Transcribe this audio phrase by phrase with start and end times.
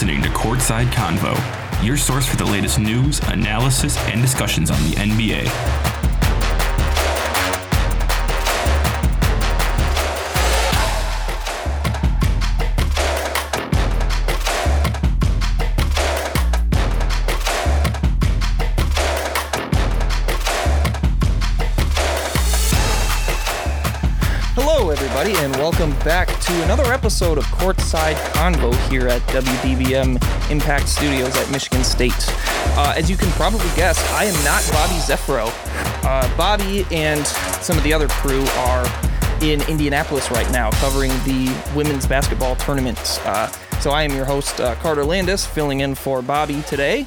[0.00, 1.36] listening to Courtside Convo,
[1.84, 5.99] your source for the latest news, analysis, and discussions on the NBA.
[25.70, 31.84] Welcome back to another episode of Courtside Convo here at WDBM Impact Studios at Michigan
[31.84, 32.26] State.
[32.76, 35.48] Uh, as you can probably guess, I am not Bobby Zeffiro.
[36.04, 38.84] Uh, Bobby and some of the other crew are
[39.42, 42.98] in Indianapolis right now covering the women's basketball tournament.
[43.24, 43.46] Uh,
[43.78, 47.06] so I am your host, uh, Carter Landis, filling in for Bobby today.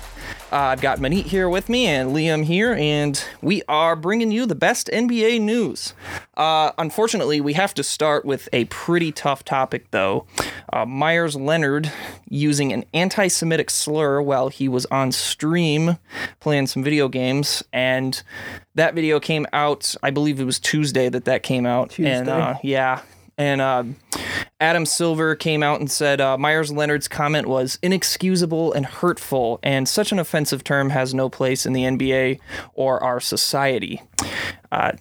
[0.54, 4.46] Uh, I've got Manit here with me and Liam here, and we are bringing you
[4.46, 5.96] the best NBA news.
[6.38, 10.28] Uh, unfortunately, we have to start with a pretty tough topic, though.
[10.72, 11.92] Uh, Meyers Leonard
[12.30, 15.98] using an anti Semitic slur while he was on stream
[16.40, 18.22] playing some video games, and
[18.76, 21.98] that video came out, I believe it was Tuesday that that came out.
[21.98, 23.02] And uh, yeah,
[23.38, 23.84] and uh,
[24.60, 29.88] Adam Silver came out and said uh, Meyers Leonard's comment was inexcusable and hurtful, and
[29.88, 32.40] such an offensive term has no place in the NBA
[32.74, 34.02] or our society.
[34.72, 34.94] Uh,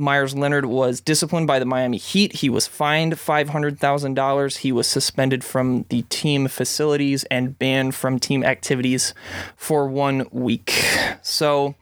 [0.00, 2.34] Meyers Leonard was disciplined by the Miami Heat.
[2.34, 4.56] He was fined $500,000.
[4.58, 9.12] He was suspended from the team facilities and banned from team activities
[9.56, 10.70] for one week.
[11.22, 11.74] So,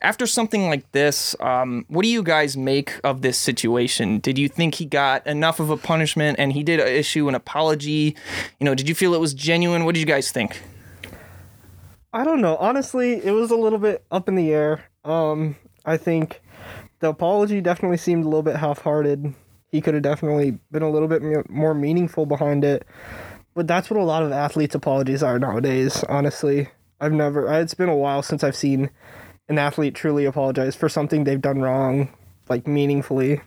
[0.00, 4.18] after something like this, um, what do you guys make of this situation?
[4.18, 8.16] Did you think he got enough of a punishment and he did issue an apology?
[8.60, 9.84] You know, did you feel it was genuine?
[9.84, 10.62] What did you guys think?
[12.12, 12.56] I don't know.
[12.56, 14.84] Honestly, it was a little bit up in the air.
[15.04, 16.40] Um, I think
[17.00, 19.34] the apology definitely seemed a little bit half-hearted.
[19.70, 22.86] He could have definitely been a little bit more meaningful behind it.
[23.54, 26.04] But that's what a lot of athletes' apologies are nowadays.
[26.08, 26.68] Honestly,
[27.00, 27.52] I've never.
[27.60, 28.90] It's been a while since I've seen
[29.48, 32.08] an athlete truly apologize for something they've done wrong,
[32.48, 33.40] like meaningfully.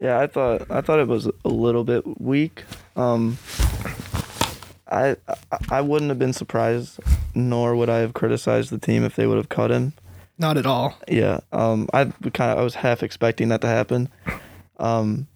[0.00, 2.64] Yeah, I thought I thought it was a little bit weak.
[2.96, 3.38] Um,
[4.88, 7.00] I I- I wouldn't have been surprised,
[7.34, 9.92] nor would I have criticized the team if they would have cut him.
[10.36, 10.98] Not at all.
[11.08, 14.08] Yeah, um, I kind of I was half expecting that to happen.
[14.78, 15.28] Um,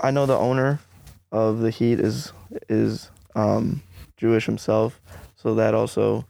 [0.00, 0.78] I know the owner
[1.32, 2.32] of the Heat is
[2.68, 3.82] is um,
[4.16, 5.00] Jewish himself,
[5.36, 6.24] so that also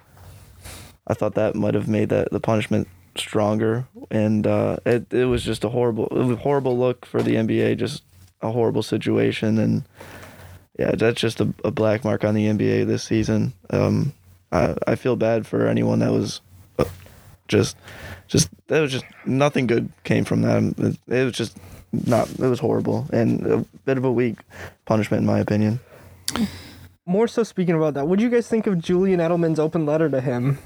[1.10, 5.42] I thought that might have made that the punishment stronger, and uh, it it was
[5.42, 8.04] just a horrible a horrible look for the NBA, just
[8.42, 9.82] a horrible situation, and
[10.78, 13.52] yeah, that's just a, a black mark on the NBA this season.
[13.70, 14.12] Um,
[14.52, 16.40] I I feel bad for anyone that was
[16.78, 16.84] uh,
[17.48, 17.76] just
[18.28, 20.62] just that was just nothing good came from that.
[20.78, 21.58] It, it was just
[21.92, 24.38] not it was horrible and a bit of a weak
[24.84, 25.80] punishment in my opinion.
[27.04, 30.08] More so, speaking about that, what do you guys think of Julian Edelman's open letter
[30.08, 30.58] to him?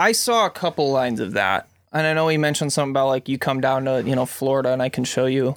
[0.00, 3.28] I saw a couple lines of that, and I know he mentioned something about like
[3.28, 5.56] you come down to you know Florida and I can show you,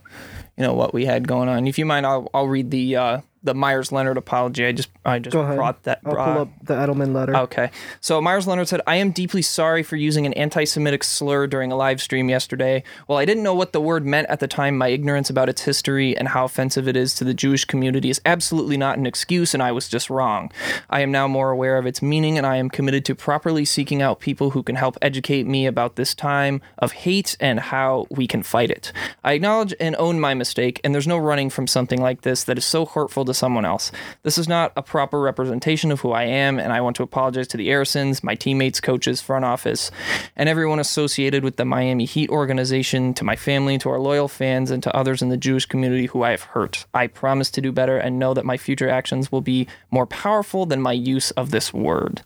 [0.57, 1.65] you know what we had going on.
[1.65, 4.65] If you mind, I'll I'll read the uh, the Meyers Leonard apology.
[4.65, 5.99] I just I just brought that.
[6.05, 7.35] I'll brought- pull up the Edelman letter.
[7.35, 7.69] Okay.
[7.99, 11.71] So Meyers Leonard said, I am deeply sorry for using an anti Semitic slur during
[11.71, 12.83] a live stream yesterday.
[13.07, 15.61] While I didn't know what the word meant at the time, my ignorance about its
[15.63, 19.53] history and how offensive it is to the Jewish community is absolutely not an excuse,
[19.53, 20.51] and I was just wrong.
[20.89, 24.01] I am now more aware of its meaning, and I am committed to properly seeking
[24.01, 28.27] out people who can help educate me about this time of hate and how we
[28.27, 28.91] can fight it.
[29.23, 32.57] I acknowledge and own my mistake, and there's no running from something like this that
[32.57, 33.91] is so hurtful to someone else.
[34.23, 37.47] This is not a proper representation of who I am, and I want to apologize
[37.49, 39.91] to the Arisons, my teammates, coaches, front office,
[40.35, 44.71] and everyone associated with the Miami Heat organization, to my family, to our loyal fans,
[44.71, 46.85] and to others in the Jewish community who I have hurt.
[46.93, 50.65] I promise to do better and know that my future actions will be more powerful
[50.65, 52.21] than my use of this word.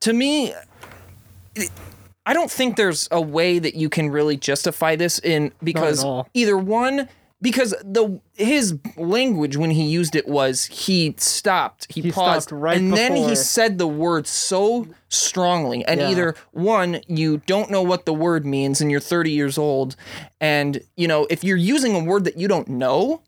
[0.00, 0.54] To me,
[2.26, 6.58] I don't think there's a way that you can really justify this in because either
[6.58, 7.08] one
[7.42, 12.60] because the his language when he used it was he stopped he, He paused stopped
[12.62, 16.10] right and then he before- said the word so strongly and Yeah.
[16.10, 19.96] either one you don't know what the word means and you're 30 years old
[20.40, 23.20] and you know if you're using a word that you don't know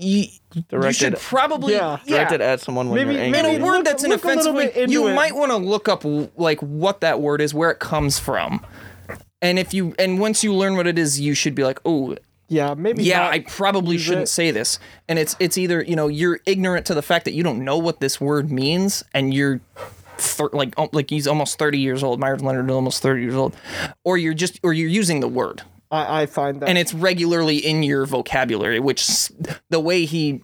[0.00, 1.98] you, you Directed- should probably Yeah.
[2.06, 3.56] Directed at someone when Maybe- you're in angry.
[3.56, 5.14] a word Look- that's an look a offensive little bit word, into you it.
[5.14, 6.04] might want to look up
[6.36, 8.64] like what that word is, where it comes from,
[9.42, 12.14] and if you and once you learn what it is, you should be like, oh,
[12.48, 13.04] Yeah, maybe.
[13.04, 14.28] yeah, I probably shouldn't it.
[14.28, 14.78] say this.
[15.08, 17.76] And it's it's either you know you're ignorant to the fact that you don't know
[17.78, 19.60] what this word means, and you're
[20.16, 22.20] thir- like oh, like he's almost thirty years old.
[22.20, 23.54] Meyers Leonard is almost thirty years old,
[24.04, 26.68] or you're just or you're using the word I, I find that.
[26.68, 29.30] and it's regularly in your vocabulary, which
[29.70, 30.42] the way he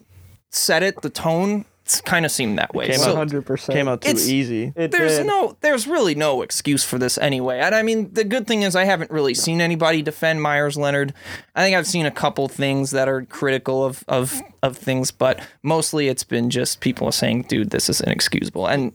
[0.51, 1.65] said it, the tone
[2.03, 2.87] kind of seemed that way.
[2.87, 3.71] Came So- out- 100%.
[3.73, 4.73] Came out too It's- easy.
[4.75, 5.27] It there's did.
[5.27, 8.75] no there's really no excuse for this anyway and i mean the good thing is
[8.75, 11.13] i haven't really seen anybody defend meyers leonard
[11.55, 15.39] i think i've seen a couple things that are critical of of of things but
[15.63, 18.91] mostly it's been just people saying dude this is inexcusable and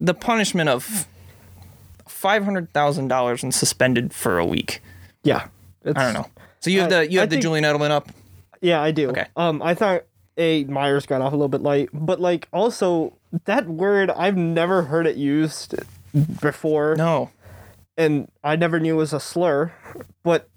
[0.00, 1.06] the punishment of
[2.08, 4.82] $500000 and suspended for a week
[5.22, 5.46] Yeah.
[5.84, 6.26] It's, i don't know
[6.60, 8.08] so you have I- the you I have the think- julian edelman up
[8.60, 9.10] Yeah, I do.
[9.10, 9.26] Okay.
[9.36, 10.02] Um, I thought
[10.36, 14.82] a Meyers got off a little bit light, but like also that word I've never
[14.82, 15.74] heard it used
[16.40, 17.30] before, no
[17.96, 19.72] and I never knew it was a slur.
[20.22, 20.48] But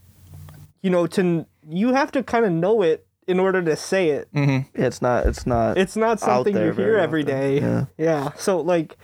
[0.81, 4.29] you know, to you have to kind of know it in order to say it.
[4.73, 5.25] It's not.
[5.25, 5.77] It's not.
[5.77, 7.35] It's not something you hear very every often.
[7.35, 7.59] day.
[7.59, 7.85] Yeah.
[7.97, 8.31] Yeah.
[8.37, 8.97] So like,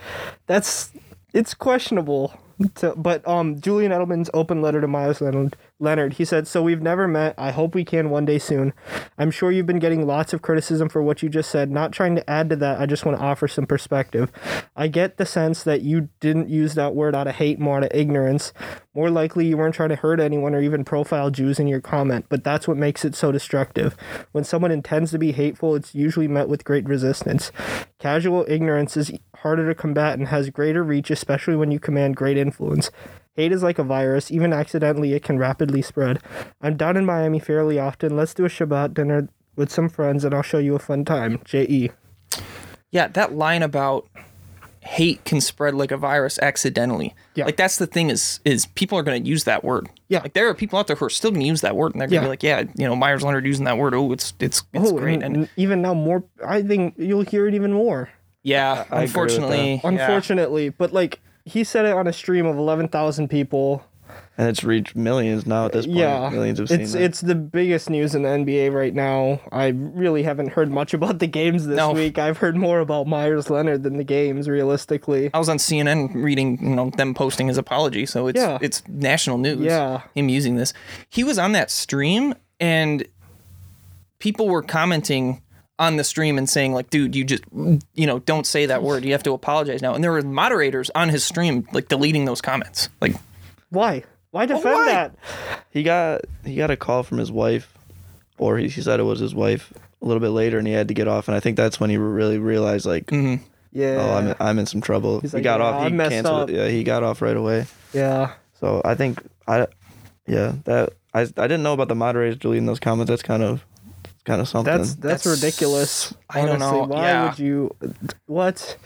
[0.47, 0.91] that's
[1.33, 2.39] it's questionable.
[2.75, 5.55] To, but um, Julian Edelman's open letter to Miles Leonard.
[5.81, 7.33] Leonard, he said, "So we've never met.
[7.37, 8.73] I hope we can one day soon.
[9.17, 11.71] I'm sure you've been getting lots of criticism for what you just said.
[11.71, 12.79] Not trying to add to that.
[12.79, 14.31] I just want to offer some perspective.
[14.75, 17.83] I get the sense that you didn't use that word out of hate, more out
[17.83, 18.53] of ignorance.
[18.93, 22.25] More likely, you weren't trying to hurt anyone or even profile Jews in your comment.
[22.29, 23.95] But that's what makes it so destructive.
[24.33, 27.51] When someone intends to be hateful, it's usually met with great resistance.
[27.99, 32.37] Casual ignorance is harder to combat and has greater reach, especially when you command great
[32.37, 32.91] influence.
[33.35, 34.29] Hate is like a virus.
[34.31, 36.19] Even accidentally, it can rapidly spread.
[36.61, 38.15] I'm down in Miami fairly often.
[38.15, 41.39] Let's do a Shabbat dinner with some friends, and I'll show you a fun time.
[41.45, 41.91] J.E.
[42.91, 44.07] Yeah, that line about
[44.81, 47.13] hate can spread like a virus accidentally.
[47.35, 47.45] Yeah.
[47.45, 49.87] Like that's the thing is is people are going to use that word.
[50.09, 50.21] Yeah.
[50.23, 52.01] Like there are people out there who are still going to use that word and
[52.01, 52.27] they're going to Yeah.
[52.27, 53.93] be like, yeah, you know, Meyers Leonard using that word.
[53.93, 55.21] Oh, it's it's it's Oh, great.
[55.21, 56.23] and, And, even now, more.
[56.45, 58.09] I think you'll hear it even more.
[58.43, 59.87] yeah, I with unfortunately, yeah.
[59.87, 63.83] Unfortunately, but like he said it on a stream of eleven thousand people.
[64.37, 65.99] and it's reached millions now at this point.
[65.99, 67.01] Yeah, millions have seen it's that.
[67.01, 69.39] it's the biggest news in the NBA right now.
[69.53, 71.91] I really haven't heard much about the games this No.
[71.93, 72.17] week.
[72.19, 75.29] I've heard more about Meyers Leonard than the games, realistically.
[75.33, 78.57] I was on CNN reading, you know, them posting his apology, so it's Yeah.
[78.61, 79.61] it's national news.
[79.61, 80.01] Yeah.
[80.13, 80.73] him using this.
[81.09, 83.05] He was on that stream, and
[84.19, 85.41] people were commenting
[85.81, 89.03] on the stream and saying like, "Dude, you just, you know, don't say that word.
[89.03, 92.39] You have to apologize now." And there were moderators on his stream like deleting those
[92.41, 92.87] comments.
[93.01, 93.15] Like,
[93.69, 94.03] Why?
[94.31, 94.85] Why defend why?
[94.85, 95.15] that?
[95.71, 97.73] he got he got a call from his wife,
[98.37, 100.87] or he, he said it was his wife a little bit later, and he had
[100.87, 101.27] to get off.
[101.27, 103.37] And I think that's when he really realized like, Yeah.
[103.99, 105.19] oh, I'm in, I'm in some trouble.
[105.19, 105.81] he like, got "Yeah, off.
[105.81, 106.55] I He messed canceled up." it.
[106.55, 107.65] Yeah, he got off right away.
[107.93, 108.33] yeah.
[108.59, 109.67] So I think I,
[110.27, 113.09] yeah, that I I didn't know about the moderators deleting those comments.
[113.09, 113.65] That's kind of
[114.25, 114.71] kind of something.
[114.77, 116.13] That's, that's That's- ridiculous.
[116.29, 117.29] I don't know, Why yeah.
[117.29, 117.75] would you?
[118.27, 118.77] What?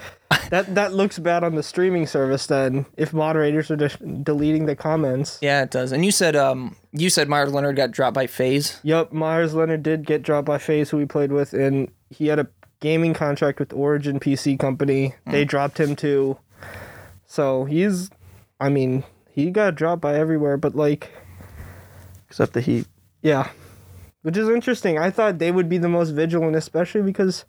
[0.49, 2.47] that that looks bad on the streaming service.
[2.47, 5.37] Then, if moderators are just deleting the comments.
[5.41, 5.91] yeah, it does.
[5.91, 8.79] And you said, um, you said Meyers Leonard got dropped by FaZe.
[8.83, 12.39] Yep, Meyers Leonard did get dropped by FaZe, who we played with, and he had
[12.39, 12.47] a
[12.79, 15.15] gaming contract with Origin PC Company.
[15.27, 16.37] They dropped him too.
[17.27, 18.09] So he's,
[18.59, 21.11] I mean, he got dropped by everywhere, but like,
[22.29, 22.87] except the Heat.
[23.21, 23.49] yeah,
[24.25, 24.97] which is interesting.
[24.97, 27.45] I thought they would be the most vigilant, especially because,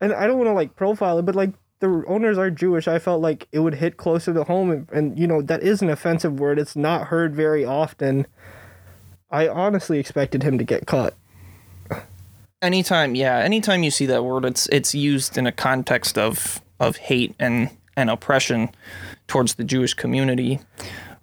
[0.00, 2.88] and I don't want to like profile it, but like the owners are Jewish.
[2.88, 5.82] I felt like it would hit closer to home, and, and you know that is
[5.82, 6.58] an offensive word.
[6.58, 8.26] It's not heard very often.
[9.30, 11.12] I honestly expected him to get caught.
[12.62, 16.96] anytime yeah anytime you see that word it's it's used in a context of of
[16.96, 18.70] hate and and oppression
[19.26, 20.58] towards the jewish community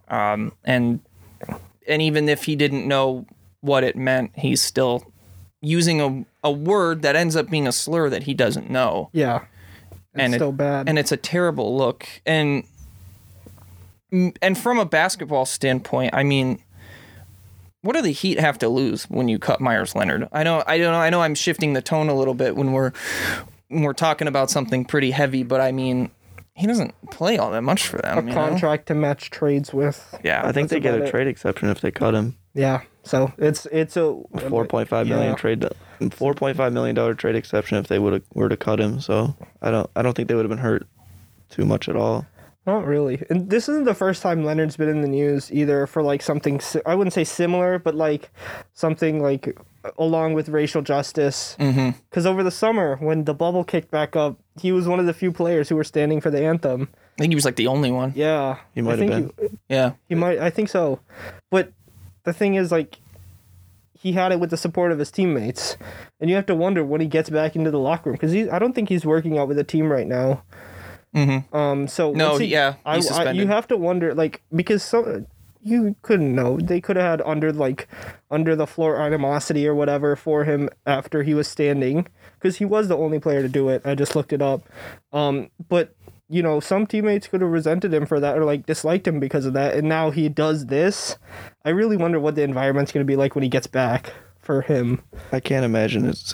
[0.09, 0.99] um and
[1.87, 3.25] and even if he didn't know
[3.63, 5.11] what it meant he's still
[5.61, 9.45] using a, a word that ends up being a slur that he doesn't know Yeah.
[9.91, 10.87] It's and it- bad.
[10.89, 12.63] and it's a terrible look and
[14.41, 16.59] and from a basketball standpoint i mean
[17.81, 20.77] what do the heat have to lose when you cut meyers leonard i know i
[20.77, 22.91] don't know i know i'm shifting the tone a little bit when we're
[23.69, 26.11] when we're talking about something pretty heavy but i mean
[26.55, 28.33] he doesn't play all that much for them a you know?
[28.35, 30.13] contract to match trades with.
[30.23, 31.09] yeah I think That's they get a it.
[31.09, 32.37] trade exception if they cut him.
[32.53, 32.81] Yeah.
[33.03, 34.15] So it's it's a
[34.49, 35.35] Four point five million Yeah.
[35.35, 35.65] trade.
[36.11, 38.99] Four point five million dollar trade exception if they would have were to cut him.
[39.01, 40.87] So I don't I don't think they would have been hurt
[41.49, 42.25] too much at all.
[42.65, 43.21] Not really.
[43.29, 46.61] And this isn't the first time Leonard's been in the news either for like something
[46.85, 48.31] I wouldn't say similar, but like
[48.73, 49.57] something like
[49.97, 51.57] along with racial justice.
[51.59, 51.95] Mhm.
[52.09, 55.13] Because over the summer when the bubble kicked back up, he was one of the
[55.13, 56.87] few players who were standing for the anthem.
[57.17, 59.49] i think he was like the only one Yeah, He I might have think been.
[59.49, 60.39] He, yeah he might.
[60.39, 60.99] I think so.
[61.51, 61.73] But
[62.23, 62.99] the thing is, like,
[63.97, 65.77] he had it with the support of his teammates,
[66.19, 68.59] and you have to wonder when he gets back into the locker room because I
[68.59, 70.43] don't think he's working out with the team right now.
[71.15, 71.53] Mhm.
[71.53, 71.87] Um.
[71.87, 75.27] So No, he- yeah, I, I- you have to wonder, like, because some
[75.65, 76.57] you couldn't know.
[76.59, 77.87] They could have had under like
[78.29, 82.05] under the floor animosity or whatever for him after he was standing
[82.37, 83.81] because he was the only player to do it.
[83.85, 84.63] I just looked it up.
[85.13, 85.95] Um, but
[86.33, 89.45] you know, some teammates could have resented him for that or like disliked him because
[89.45, 91.17] of that, and now he does this.
[91.63, 95.01] I really wonder what the environment's gonna be like when he gets back for him.
[95.31, 96.33] I can't imagine it's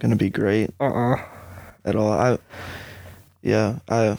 [0.00, 1.24] gonna be great Uh uh
[1.84, 2.12] at all.
[2.12, 2.38] I,
[3.42, 4.18] yeah, I,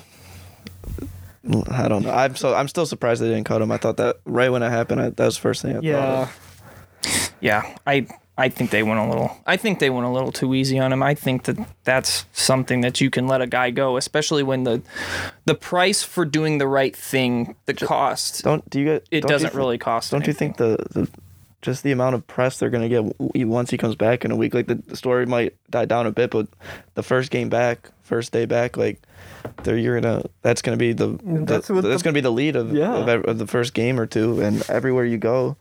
[1.70, 2.12] I don't know.
[2.12, 3.72] I'm so I'm still surprised they didn't cut him.
[3.72, 5.84] I thought that right when it happened, I, that was the first thing I thought.
[5.84, 6.22] Yeah.
[6.22, 7.34] Of.
[7.42, 8.08] Yeah, I
[8.38, 9.38] I think they went a little.
[9.46, 11.04] I think they went a little too easy on him.
[11.04, 14.82] I think that that's something that you can let a guy go, especially when the
[15.46, 19.08] the price for doing the right thing, the cost, Don't do you get?
[19.12, 20.12] it doesn't really cost.
[20.12, 21.10] Don't you think the the
[21.62, 24.54] just the amount of press they're gonna get once he comes back in a week?
[24.54, 26.48] Like the, the story might die down a bit, but
[26.96, 29.02] the first game back, first day back, like
[29.64, 32.56] they're you're gonna that's gonna be the, the That's that's, the- gonna be the lead
[32.56, 32.96] of Yeah.
[32.98, 35.56] of, of the first game or two, and everywhere you go,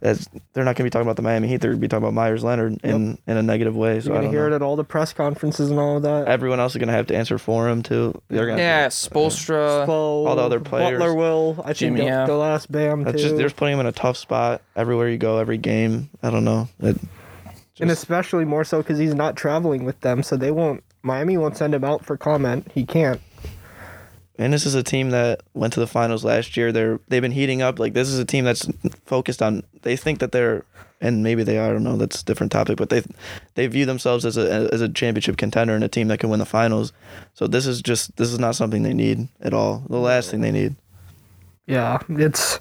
[0.00, 1.58] that's they're not gonna be talking about the Miami Heat.
[1.60, 4.00] They're gonna be talking about Meyers Leonard in in a negative way.
[4.00, 6.02] So You're I gonna don't hear it at all the press conferences and all of
[6.04, 6.28] that.
[6.28, 8.20] Everyone else is gonna have to answer for him too.
[8.28, 9.86] They're gonna Yeah, have to- Spoelstra.
[9.86, 10.98] Spo, all the other players.
[10.98, 11.56] Butler will.
[11.60, 12.26] I think Jimmy, they'll, yeah.
[12.26, 13.10] they'll ask Bam too.
[13.12, 16.10] That's just they're just putting him in a tough spot everywhere you go, every game.
[16.22, 16.68] I don't know.
[16.80, 16.96] It,
[17.80, 20.84] and especially more so because he's not traveling with them, so they won't.
[21.02, 22.70] Miami won't send him out for comment.
[22.74, 23.20] He can't.
[24.40, 26.72] And this is a team that went to the finals last year.
[26.72, 27.78] They're they've been heating up.
[27.78, 28.66] Like this is a team that's
[29.04, 29.64] focused on.
[29.82, 30.64] They think that they're,
[31.00, 31.68] and maybe they are.
[31.68, 31.98] I don't know.
[31.98, 32.78] That's a different topic.
[32.78, 33.02] But they
[33.54, 36.38] they view themselves as a as a championship contender and a team that can win
[36.38, 36.94] the finals.
[37.34, 39.84] So this is just this is not something they need at all.
[39.90, 40.74] The last thing they need.
[41.66, 42.60] Yeah, it's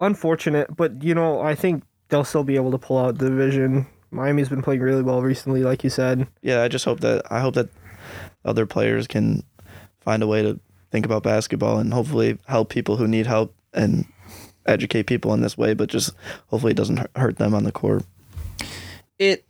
[0.00, 3.86] unfortunate, but you know I think they'll still be able to pull out the division.
[4.10, 6.26] Miami's been playing really well recently, like you said.
[6.42, 7.68] Yeah, I just hope that I hope that
[8.44, 9.42] other players can
[10.00, 10.58] find a way to
[10.90, 14.06] think about basketball and hopefully help people who need help and
[14.66, 15.74] educate people in this way.
[15.74, 16.14] But just
[16.48, 18.04] hopefully it doesn't hurt them on the court.
[19.18, 19.44] it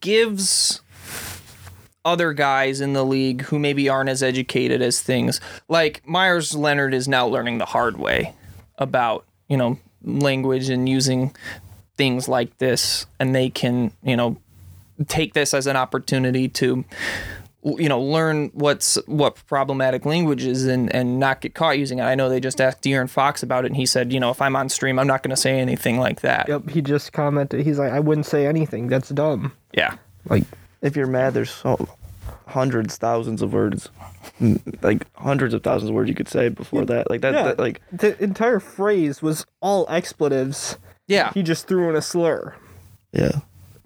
[0.00, 0.80] gives
[2.04, 6.94] other guys in the league who maybe aren't as educated as things like Meyers Leonard
[6.94, 8.34] is now learning the hard way
[8.78, 11.32] about you know language and using
[12.02, 14.36] things like this and they can you know
[15.06, 16.84] take this as an opportunity to
[17.62, 22.02] you know learn what's what problematic language is and and not get caught using it.
[22.02, 24.42] I know they just asked De'Aaron Fox about it and he said, you know, if
[24.42, 26.48] I'm on stream, I'm not going to say anything like that.
[26.48, 27.64] Yep, he just commented.
[27.64, 28.88] He's like, I wouldn't say anything.
[28.88, 29.52] That's dumb.
[29.72, 29.96] Yeah.
[30.28, 30.42] Like,
[30.80, 31.88] if you're mad, there's so
[32.48, 33.88] hundreds, thousands of words,
[34.82, 37.08] like hundreds of thousands of words you could say before that.
[37.10, 37.42] Like that, Yeah.
[37.44, 40.78] that- like the entire phrase was all expletives.
[41.08, 41.32] Yeah.
[41.32, 42.54] He just threw in a slur
[43.12, 43.40] yeah.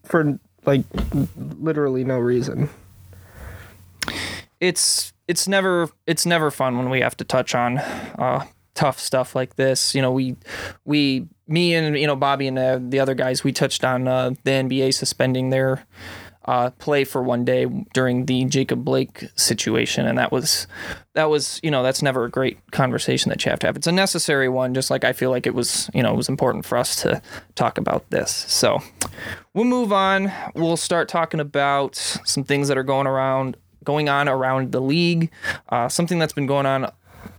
[0.05, 0.85] for like
[1.37, 2.69] literally no reason.
[4.61, 8.45] it's it's never it's never fun when we have to touch on uh,
[8.75, 9.95] tough stuff like this.
[9.95, 10.37] You know, we
[10.85, 14.31] we me and you know Bobby and uh, the other guys we touched on uh,
[14.45, 15.85] the NBA suspending their
[16.47, 20.67] uh, play for one day during the Jacob Blake situation, and that was
[21.15, 23.77] that was you know that's never a great conversation that you have to have.
[23.77, 26.29] It's a necessary one, just like I feel like it was you know it was
[26.29, 27.21] important for us to
[27.55, 28.31] talk about this.
[28.31, 28.79] So
[29.55, 30.33] we'll move on.
[30.55, 35.31] We'll start talking about some things that are going around going on around the league.
[35.71, 36.91] Uh, something that's been going on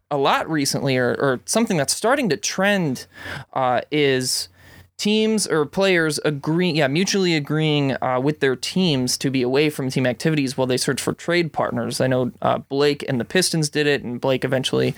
[0.09, 3.07] a lot recently, or, or something that's starting to trend,
[3.53, 4.49] uh, is
[4.97, 9.91] teams or players agreeing, yeah, mutually agreeing uh, with their teams to be away from
[9.91, 12.01] team activities while they search for trade partners.
[12.01, 14.95] I know uh, Blake and the Pistons did it, and Blake eventually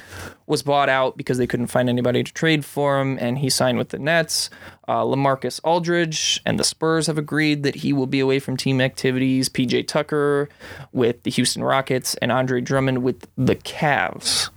[0.47, 3.77] was bought out because they couldn't find anybody to trade for him, and he signed
[3.77, 4.49] with the Nets.
[4.87, 8.79] Uh, Lamarcus Aldridge and the Spurs have agreed that he will be away from team
[8.79, 9.49] activities.
[9.49, 10.47] PJ Tucker
[10.93, 14.49] with the Houston Rockets, and Andre Drummond with the Cavs.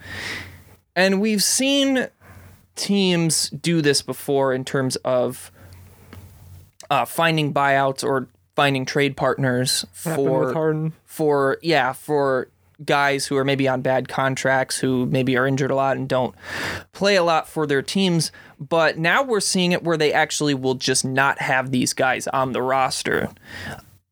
[0.94, 2.08] And we've seen
[2.76, 5.50] teams do this before in terms of
[6.90, 10.52] uh, finding buyouts or finding trade partners for
[11.04, 12.48] for yeah for
[12.84, 16.34] guys who are maybe on bad contracts who maybe are injured a lot and don't
[16.92, 18.32] play a lot for their teams.
[18.58, 22.52] But now we're seeing it where they actually will just not have these guys on
[22.52, 23.30] the roster.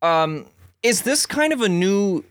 [0.01, 0.45] Um
[0.81, 2.23] is this kind of a new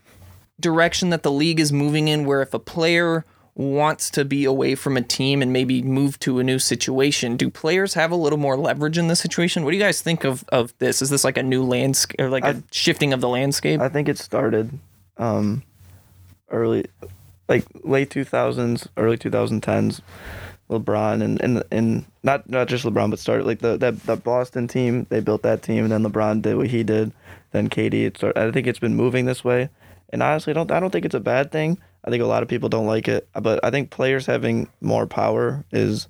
[0.59, 4.75] direction that the league is moving in where if a player wants to be away
[4.75, 8.39] from a team and maybe move to a new situation do players have a little
[8.39, 11.23] more leverage in this situation what do you guys think of of this is this
[11.23, 14.79] like a new landscape or like a shifting of the landscape I think it started
[15.21, 15.63] um,
[16.49, 16.85] early,
[17.47, 20.01] like late 2000s, early 2010s.
[20.69, 24.69] LeBron and and and not not just LeBron, but started like the that that Boston
[24.69, 25.05] team.
[25.09, 27.11] They built that team, and then LeBron did what he did.
[27.51, 28.05] Then KD.
[28.05, 29.67] It started, I think it's been moving this way,
[30.11, 31.77] and honestly, I don't I don't think it's a bad thing.
[32.03, 35.05] I think a lot of people don't like it, but I think players having more
[35.05, 36.07] power is,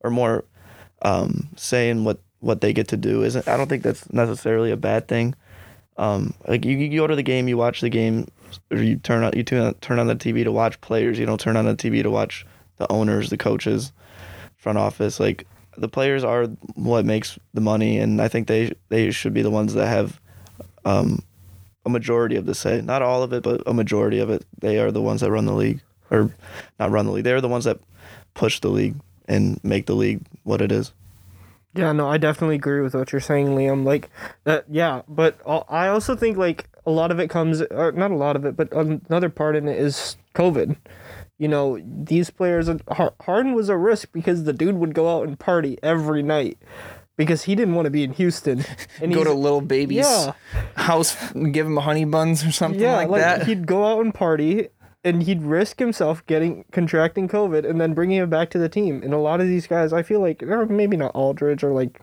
[0.00, 0.44] or more
[1.02, 3.48] um, saying what what they get to do isn't.
[3.48, 5.34] I don't think that's necessarily a bad thing.
[5.96, 8.28] Um, like you, you go to the game, you watch the game,
[8.70, 11.18] or you turn on you turn turn on the TV to watch players.
[11.18, 13.92] You don't turn on the TV to watch the owners, the coaches,
[14.56, 15.18] front office.
[15.20, 19.42] Like the players are what makes the money, and I think they they should be
[19.42, 20.20] the ones that have
[20.84, 21.22] um,
[21.88, 22.80] a majority of the say.
[22.80, 24.44] Not all of it, but a majority of it.
[24.60, 25.80] They are the ones that run the league,
[26.10, 26.30] or
[26.78, 27.24] not run the league.
[27.24, 27.80] They're the ones that
[28.34, 28.94] push the league
[29.26, 30.92] and make the league what it is.
[31.74, 33.84] Yeah, no, I definitely agree with what you're saying, Liam.
[33.84, 34.08] Like
[34.44, 35.02] that, yeah.
[35.08, 38.44] But I also think like a lot of it comes, or not a lot of
[38.44, 40.76] it, but another part in it is COVID.
[41.38, 42.68] You know, these players,
[43.20, 46.58] Harden was a risk because the dude would go out and party every night
[47.18, 48.64] because he didn't want to be in Houston.
[49.02, 50.32] And Go to Lil Baby's Yeah.
[50.76, 51.14] house,
[51.52, 53.46] give him honey buns or something yeah, like, like that.
[53.46, 54.68] he'd go out and party,
[55.04, 59.02] and he'd risk himself getting contracting COVID and then bringing it back to the team.
[59.04, 62.00] And a lot of these guys, I feel like, or maybe not Aldridge or like,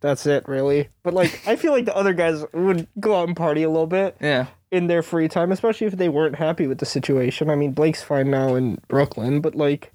[0.00, 0.88] that's it really.
[1.02, 3.86] But like, I feel like the other guys would go out and party a little
[3.86, 4.46] bit yeah.
[4.70, 7.48] in their free time, especially if they weren't happy with the situation.
[7.48, 9.92] I mean, Blake's fine now in Brooklyn, but like.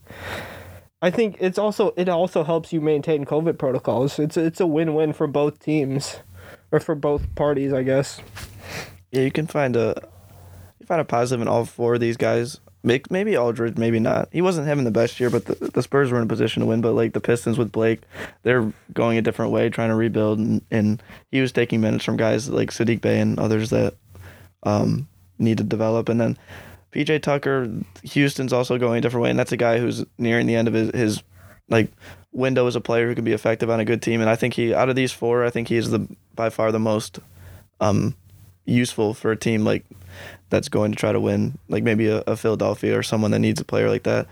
[1.01, 4.17] I think it's also it also helps you maintain COVID protocols.
[4.17, 6.17] It's it's a win win for both teams,
[6.71, 8.19] or for both parties, I guess.
[9.11, 9.95] Yeah, you can find a
[10.79, 12.59] you find a positive in all four of these guys.
[12.83, 14.29] Maybe Aldridge, maybe not.
[14.31, 16.65] He wasn't having the best year, but the, the Spurs were in a position to
[16.65, 16.79] win.
[16.79, 17.99] But like the Pistons with Blake,
[18.43, 22.15] they're going a different way, trying to rebuild, and, and he was taking minutes from
[22.15, 23.95] guys like Saddiq Bey and others that
[24.63, 26.07] um, need to develop.
[26.07, 26.37] And then
[26.97, 27.69] PJ Tucker,
[28.01, 30.73] Houston's also going a different way, and that's a guy who's nearing the end of
[30.73, 31.23] his, his
[31.69, 31.91] like
[32.31, 34.19] window as a player who can be effective on a good team.
[34.19, 36.79] And I think he out of these four, I think he's the by far the
[36.79, 37.19] most
[37.79, 38.15] um,
[38.65, 39.85] useful for a team like
[40.49, 43.61] that's going to try to win, like maybe a, a Philadelphia or someone that needs
[43.61, 44.25] a player like that.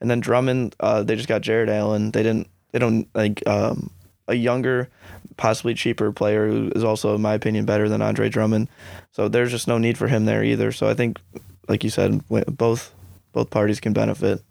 [0.00, 2.12] And then Drummond, uh, they just got Jarrett Allen.
[2.12, 2.48] They didn't.
[2.70, 3.90] They don't like um,
[4.28, 4.88] a younger,
[5.36, 8.68] possibly cheaper player who is also, in my opinion, better than Andre Drummond.
[9.10, 10.70] So there's just no need for him there either.
[10.70, 11.20] So I think,
[11.68, 12.94] like you said, both
[13.32, 14.42] both parties can benefit.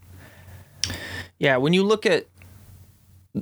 [1.40, 2.28] Yeah, when you look at,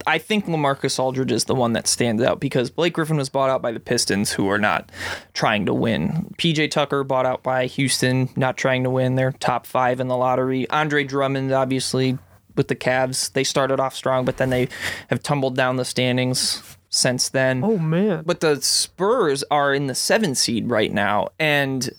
[0.08, 3.50] I think Lamarcus Aldridge is the one that stands out because Blake Griffin was bought
[3.50, 4.90] out by the Pistons, who are not
[5.34, 6.34] trying to win.
[6.38, 9.16] PJ Tucker bought out by Houston, not trying to win.
[9.16, 10.70] They're top five in the lottery.
[10.70, 12.18] Andre Drummond, obviously,
[12.56, 14.70] with the Cavs, they started off strong, but then they
[15.10, 17.64] have tumbled down the standings since then.
[17.64, 18.24] Oh man.
[18.26, 21.90] But the Spurs are in the seven seed right now, and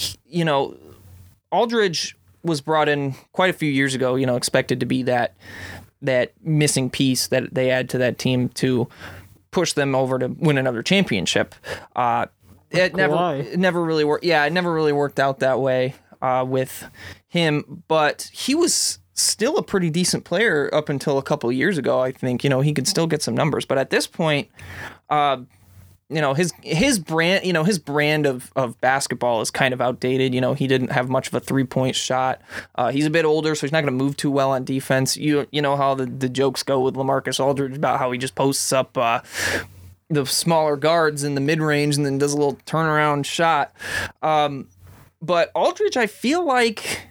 [0.00, 0.76] he- you know,
[1.52, 4.14] Aldridge was brought in quite a few years ago.
[4.16, 5.34] You know, expected to be that
[6.02, 8.88] that missing piece that they add to that team to
[9.50, 11.54] push them over to win another championship.
[11.94, 12.26] Uh,
[12.70, 14.24] it never it never really worked.
[14.24, 16.86] Yeah, it never really worked out that way uh, with
[17.28, 17.82] him.
[17.88, 22.00] But he was still a pretty decent player up until a couple years ago.
[22.00, 24.48] I think you know he could still get some numbers, but at this point,
[25.10, 25.38] uh,
[26.10, 29.80] you know his his brand you know his brand of, of basketball is kind of
[29.80, 30.34] outdated.
[30.34, 32.42] You know he didn't have much of a three point shot.
[32.74, 35.16] Uh, he's a bit older, so he's not going to move too well on defense.
[35.16, 38.34] You you know how the, the jokes go with Lamarcus Aldridge about how he just
[38.34, 38.98] posts up.
[38.98, 39.20] Uh,
[40.12, 43.72] the smaller guards in the mid range and then does a little turnaround shot.
[44.22, 44.66] Um,
[45.22, 47.02] but Aldridge, I feel like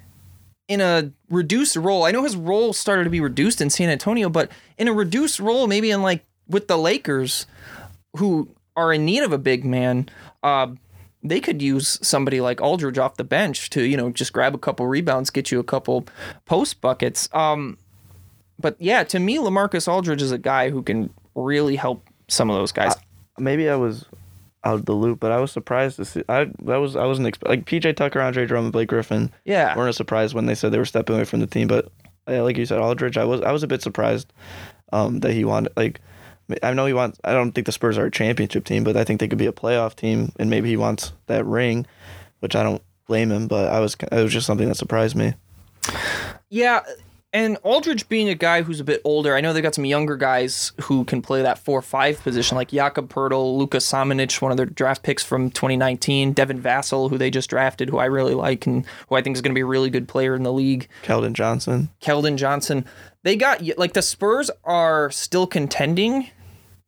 [0.67, 4.29] in a reduced role, I know his role started to be reduced in San Antonio,
[4.29, 7.45] but in a reduced role, maybe in like with the Lakers,
[8.17, 10.09] who are in need of a big man,
[10.41, 10.67] uh,
[11.21, 14.57] they could use somebody like Aldridge off the bench to, you know, just grab a
[14.57, 16.05] couple rebounds, get you a couple
[16.45, 17.27] post buckets.
[17.33, 17.77] Um,
[18.57, 22.55] but yeah, to me, Lamarcus Aldridge is a guy who can really help some of
[22.55, 22.95] those guys.
[23.37, 24.05] Maybe I was
[24.63, 26.23] out of the loop, but I was surprised to see.
[26.29, 29.31] I that was I wasn't like PJ Tucker, Andre Drummond, Blake Griffin.
[29.45, 29.75] Yeah.
[29.77, 31.67] weren't surprised when they said they were stepping away from the team.
[31.67, 31.91] But
[32.27, 34.31] yeah, like you said, Aldridge, I was I was a bit surprised
[34.93, 36.01] um, that he wanted like.
[36.63, 37.19] I know he wants.
[37.23, 39.45] I don't think the Spurs are a championship team, but I think they could be
[39.45, 41.85] a playoff team, and maybe he wants that ring,
[42.39, 43.47] which I don't blame him.
[43.47, 45.33] But I was it was just something that surprised me.
[46.49, 46.81] Yeah,
[47.31, 50.17] and Aldridge being a guy who's a bit older, I know they've got some younger
[50.17, 54.57] guys who can play that four five position, like Jakob Poeltl, Luka Samanic, one of
[54.57, 58.65] their draft picks from 2019, Devin Vassell, who they just drafted, who I really like
[58.65, 60.87] and who I think is going to be a really good player in the league.
[61.03, 61.89] Keldon Johnson.
[62.01, 62.83] Keldon Johnson.
[63.21, 66.29] They got like the Spurs are still contending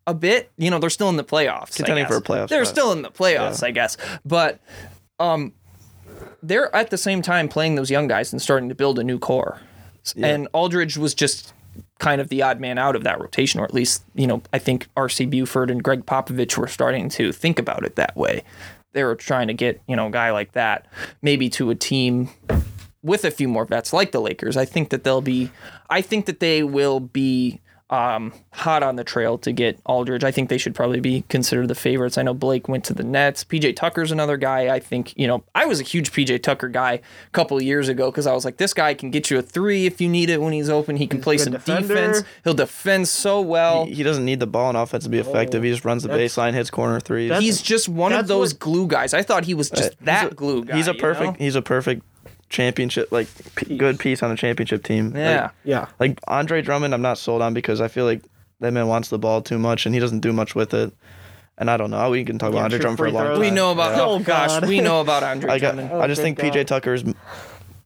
[0.07, 0.51] a bit.
[0.57, 1.75] You know, they're still in the playoffs.
[1.75, 2.75] Contending for a playoff They're spot.
[2.75, 3.97] still in the playoffs, I guess.
[4.25, 4.59] But
[5.19, 5.53] um
[6.43, 9.19] they're at the same time playing those young guys and starting to build a new
[9.19, 9.61] core.
[10.17, 11.53] And Aldridge was just
[11.99, 14.57] kind of the odd man out of that rotation, or at least, you know, I
[14.57, 18.43] think RC Buford and Gregg Popovich were starting to think about it that way.
[18.93, 20.87] They were trying to get, you know, a guy like that
[21.21, 22.29] maybe to a team
[23.03, 24.57] with a few more vets like the Lakers.
[24.57, 25.51] I think that they'll be
[25.91, 27.61] I think that they will be
[27.91, 30.23] um, hot on the trail to get Aldridge.
[30.23, 32.17] I think they should probably be considered the favorites.
[32.17, 33.43] I know Blake went to the Nets.
[33.43, 34.73] PJ Tucker's another guy.
[34.73, 37.01] I think you know I was a huge PJ Tucker guy a
[37.33, 39.85] couple of years ago because I was like, this guy can get you a three
[39.85, 40.95] if you need it when he's open.
[40.95, 41.87] He can play some defender.
[41.95, 42.23] defense.
[42.45, 43.85] He'll defend so well.
[43.85, 45.61] He doesn't need the ball in offense to be effective.
[45.63, 47.37] he just runs the that's- baseline, hits corner threes.
[47.39, 49.13] He's just one of those what- glue guys.
[49.13, 50.77] I thought he was just that glue guy.
[50.77, 51.39] he's a you perfect.
[51.39, 51.43] know?
[51.45, 52.03] He's a perfect
[52.51, 55.15] championship, like p- good piece on a championship team.
[55.15, 55.41] Yeah.
[55.41, 55.85] Like, Yeah.
[55.99, 58.21] like Andre Drummond, I'm not sold on because I feel like
[58.59, 60.93] that man wants the ball too much and he doesn't do much with it.
[61.57, 62.09] And I don't know.
[62.09, 63.39] We can talk about Andre Drummond for a long time.
[63.39, 63.97] we know about.
[63.99, 66.01] Oh, Oh, gosh, we know about Andre I, got, Drummond.
[66.01, 67.03] I just Oh, think thank PJ Tucker is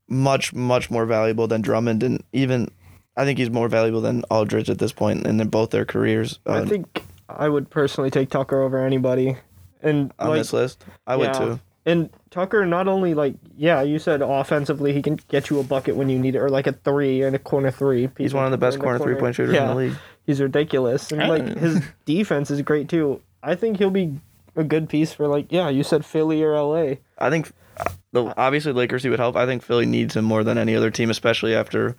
[0.07, 2.69] much, much more valuable than Drummond, and even
[3.17, 6.39] I think he's more valuable than Aldridge at this point in both their careers.
[6.45, 9.37] Uh, I think I would personally take Tucker over anybody.
[9.81, 11.59] And on like, this list, I would too.
[11.85, 15.95] And Tucker not only like yeah, you said offensively he can get you a bucket
[15.95, 18.09] when you need it, or like a three and a corner three.
[18.17, 19.95] He's one of the best corner three point shooters in the league.
[20.25, 23.21] He's ridiculous, and like his defense is great too.
[23.43, 24.19] I think he'll be
[24.55, 26.95] a good piece for like yeah, you said Philly or LA.
[27.19, 29.35] I think uh, the obviously Lakers he would help.
[29.35, 31.95] I think Philly needs him more than any other team, especially after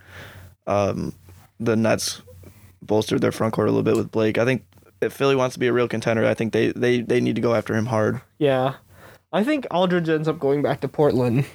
[0.65, 1.13] um,
[1.59, 2.21] the Nets
[2.81, 4.37] bolstered their front court a little bit with Blake.
[4.37, 4.65] I think
[5.01, 7.41] if Philly wants to be a real contender, I think they they, they need to
[7.41, 8.21] go after him hard.
[8.37, 8.75] Yeah,
[9.33, 11.45] I think Aldridge ends up going back to Portland.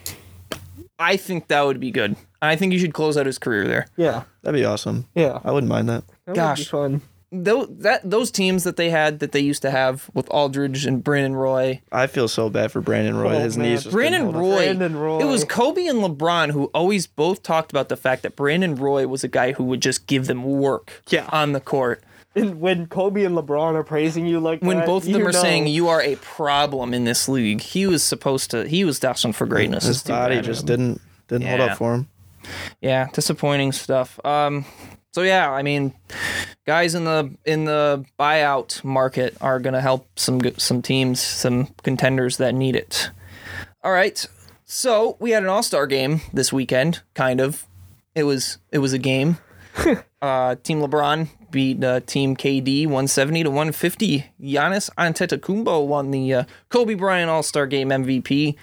[0.98, 2.16] I think that would be good.
[2.40, 3.86] I think you should close out his career there.
[3.96, 5.06] Yeah, That'd be awesome.
[5.14, 6.04] yeah, I wouldn't mind that.
[6.06, 6.68] that would be Gosh.
[6.68, 7.02] fun.
[7.34, 11.02] Those that those teams that they had that they used to have with Aldridge and
[11.02, 11.80] Brandon Roy.
[11.90, 13.36] I feel so bad for Brandon Roy.
[13.36, 13.70] Oh, His man.
[13.70, 13.84] knees.
[13.84, 14.58] Just Brandon couldn't hold up.
[14.58, 15.20] Roy, Brandon Roy.
[15.20, 19.06] It was Kobe and LeBron who always both talked about the fact that Brandon Roy
[19.08, 21.26] was a guy who would just give them work Yeah.
[21.32, 22.04] on the court.
[22.34, 25.32] And when Kobe and LeBron are praising you like When that, both of them are
[25.32, 25.42] know.
[25.42, 28.66] saying you are a problem in this league, he was supposed to.
[28.66, 29.84] He was destined for greatness.
[29.84, 32.08] His It's body just didn't didn't hold up for him.
[32.80, 34.18] Yeah, disappointing stuff.
[34.24, 34.64] Um,
[35.12, 35.92] so yeah, I mean,
[36.66, 42.38] guys in the in the buyout market are gonna help some some teams, some contenders
[42.38, 43.10] that need it.
[43.84, 44.24] All right,
[44.64, 47.02] so we had an All Star game this weekend.
[47.12, 47.66] Kind of,
[48.14, 49.36] it was it was a game.
[50.22, 54.24] uh, Team LeBron beat uh, Team KD 170 to 150.
[54.40, 58.56] Giannis Antetokounmpo won the uh, Kobe Bryant All Star Game MVP.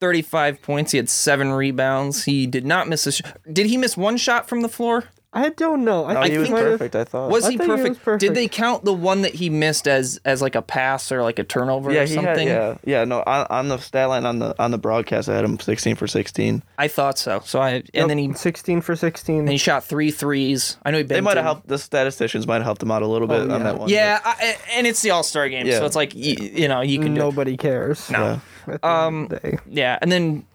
[0.00, 0.92] 35 points.
[0.92, 2.24] He had seven rebounds.
[2.24, 3.12] He did not miss a.
[3.12, 5.04] Sh- did he miss one shot from the floor?
[5.38, 6.06] I don't know.
[6.06, 6.96] I, No, think he was might have- perfect.
[6.96, 7.30] I thought.
[7.30, 8.04] Was I he think he was perfect?
[8.04, 8.20] perfect.
[8.20, 11.38] Did they count the one that he missed as as like a pass or like
[11.38, 12.48] a turnover yeah, or he something?
[12.48, 12.78] had.
[12.84, 13.04] Yeah, yeah.
[13.04, 15.94] No, on, on the stat line on the on the broadcast, I had him 16
[15.96, 16.62] for 16.
[16.78, 17.40] I thought so.
[17.44, 19.46] So I and then he sixteen for sixteen.
[19.46, 20.78] he shot three threes.
[20.84, 21.68] I know he They bent might have helped.
[21.68, 23.88] The statisticians might have helped him out a little bit Oh, on that one.
[23.90, 26.98] Yeah, I, and it's the All Star game, so it's like you, you know you
[26.98, 27.20] can do.
[27.20, 28.10] Nobody cares.
[28.10, 28.40] No.
[28.66, 29.58] At the Um, end of the day.
[29.68, 30.46] Yeah, and then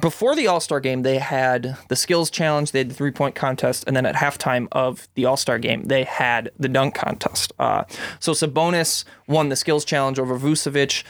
[0.00, 3.34] before the All Star game, they had the skills challenge, they had the three point
[3.34, 7.52] contest, and then at halftime of the All Star game, they had the dunk contest.
[7.58, 7.84] Uh,
[8.20, 11.02] so Sabonis won the skills challenge over Vucevic,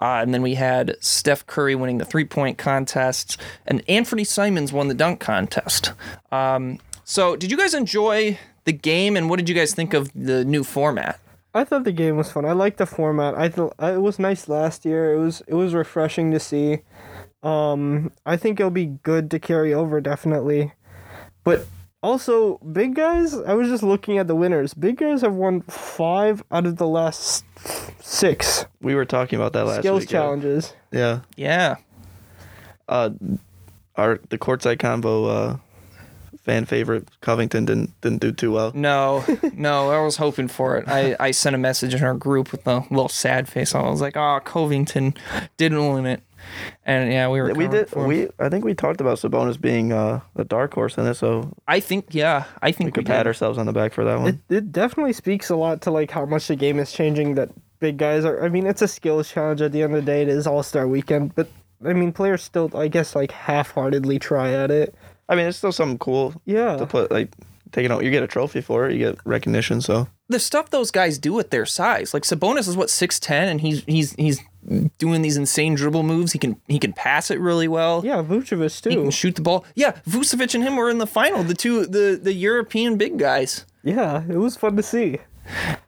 [0.00, 4.72] uh, and then we had Steph Curry winning the three point contest, and Anfernee Simons
[4.72, 5.92] won the dunk contest.
[6.30, 10.12] Um, so, did you guys enjoy the game, and what did you guys think of
[10.14, 11.18] the new format?
[11.52, 12.44] I thought the game was fun.
[12.44, 13.34] I liked the format.
[13.36, 15.14] I thought it was nice last year.
[15.14, 16.82] It was it was refreshing to see.
[17.42, 20.72] Um, I think it'll be good to carry over definitely.
[21.42, 21.66] But
[22.02, 23.34] also, big guys.
[23.34, 24.74] I was just looking at the winners.
[24.74, 27.44] Big guys have won five out of the last
[28.00, 30.10] six we were talking about that last skills week.
[30.12, 30.18] yeah.
[30.18, 30.74] challenges.
[30.92, 31.20] Yeah.
[31.36, 31.76] Yeah.
[32.88, 33.10] Uh,
[33.96, 35.56] our the courtside convo uh,
[36.42, 38.72] fan favorite Covington didn't didn't do too well.
[38.74, 39.24] No,
[39.54, 40.88] no, I was hoping for it.
[40.88, 43.74] I, I sent a message in our group with a little sad face.
[43.74, 45.14] I was like, "Oh, Covington
[45.56, 46.22] didn't win it,"
[46.84, 47.52] and yeah, we were.
[47.54, 47.92] We did.
[47.94, 51.52] We I think we talked about Sabonis being uh, the dark horse in it, so
[51.68, 53.12] I think, yeah, I think we we, could did.
[53.12, 54.42] pat ourselves on the back for that It one.
[54.48, 57.34] it definitely speaks a lot to like how much the game is changing.
[57.36, 57.50] That
[57.80, 58.44] big guys are.
[58.44, 59.60] I mean, it's a skills challenge.
[59.62, 61.48] At the end of the day, it is All Star Weekend, but.
[61.82, 64.94] I mean, players still, I guess, like half-heartedly try at it.
[65.30, 66.76] I mean, it's still something cool Yeah.
[66.76, 67.32] to put like
[67.72, 68.04] taking out.
[68.04, 68.92] You get a trophy for it.
[68.92, 69.80] You get recognition.
[69.80, 73.48] So The stuff those guys do at their size, like Sabonis is what six ten,
[73.48, 74.42] and he's he's he's
[74.98, 76.32] doing these insane dribble moves.
[76.32, 78.02] He can he can pass it really well.
[78.04, 78.90] Yeah, Vucevic too.
[78.90, 79.02] He too.
[79.02, 79.64] can shoot the ball.
[79.74, 81.42] Yeah, Vucevic and him were in the final.
[81.42, 83.66] The two the the European big guys.
[83.82, 85.18] Yeah, it was fun to see.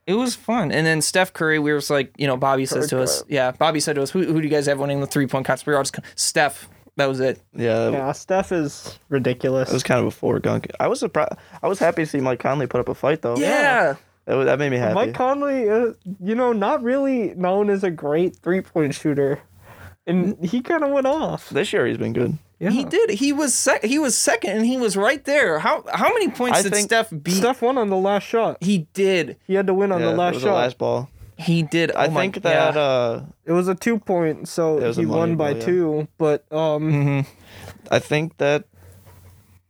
[0.07, 0.73] It was fun.
[0.73, 3.53] And then Steph Curry, we were just like, you know, Bobby says to us, yeah,
[3.53, 5.67] Bobby said to us, who, who do you guys have winning the three point contest?
[5.67, 6.69] We were all just, Steph.
[6.97, 7.41] That was it.
[7.55, 9.71] yeah, Yeah, Steph is ridiculous.
[9.71, 10.63] it was kind of a foregone.
[10.81, 11.33] I was surprised.
[11.63, 13.37] I was happy to see Mike Conley put up a fight though.
[13.37, 13.95] Yeah.
[14.27, 14.95] That, that made me happy.
[14.95, 19.41] Mike Conley, uh, you know, not really known as a great three-point shooter,
[20.07, 21.51] and he kind of went off.
[21.51, 22.39] this year he's been good.
[22.59, 23.11] He did.
[23.11, 25.59] He was sec- he was second and he was right there.
[25.59, 27.33] How how many points I did think Steph beat?
[27.35, 28.59] Steph won on the last shot.
[28.61, 29.37] he did.
[29.49, 30.49] He had to win on Yeah, the it last was shot.
[30.51, 31.11] the last ball.
[31.37, 31.91] He did.
[31.91, 32.81] I Oh my- think that yeah.
[32.81, 35.67] uh, It was a two point, so It was a he won by ball, yeah.
[35.67, 36.09] two.
[36.19, 37.21] But um, Mm-hmm.
[37.91, 38.65] I think that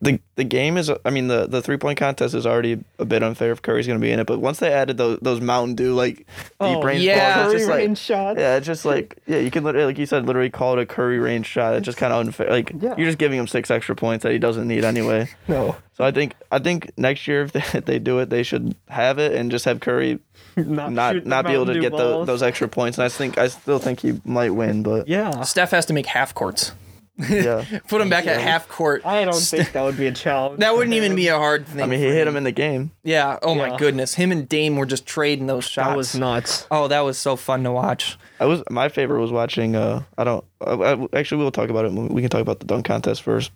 [0.02, 0.90] the the game is.
[1.04, 3.98] I mean, the the three point contest is already a bit unfair if Curry's going
[4.00, 4.26] to be in it.
[4.26, 6.26] But once they added those those Mountain Dew like deep
[6.60, 7.36] Oh, range yeah.
[7.36, 8.38] balls, Curry it's just like range shots.
[8.40, 10.86] yeah, it's just like yeah, you can literally like you said, literally call it a
[10.86, 11.74] Curry range shot.
[11.74, 12.50] It's just kind of unfair.
[12.50, 12.96] Like Yeah.
[12.98, 15.28] you're just giving him six extra points that he doesn't need anyway.
[15.48, 18.42] no, So I think I think next year if they, if they do it, they
[18.42, 20.18] should have it and just have Curry
[20.56, 22.98] not not not be able to Mountain get Dew the, those extra points.
[22.98, 26.06] And I think I still think he might win, but Yeah, Steph has to make
[26.06, 26.72] half courts.
[27.18, 27.64] Yeah.
[27.88, 29.05] Put him back at half court.
[29.05, 30.61] I don't think that would be a challenge.
[30.61, 31.83] That wouldn't even be a hard thing.
[31.83, 32.90] I mean, he hit him in the game.
[33.05, 33.38] Yeah.
[33.42, 33.77] Oh my Yeah.
[33.77, 34.14] goodness.
[34.14, 35.88] Him and Dame were just trading those shots.
[35.88, 36.66] That was nuts.
[36.70, 38.18] Oh, that was so fun to watch.
[38.40, 39.77] I was my favorite was watching.
[39.77, 40.44] Uh, I don't.
[40.66, 41.92] I, I, actually, we'll talk about it.
[41.92, 43.53] We can talk about the dunk contest first.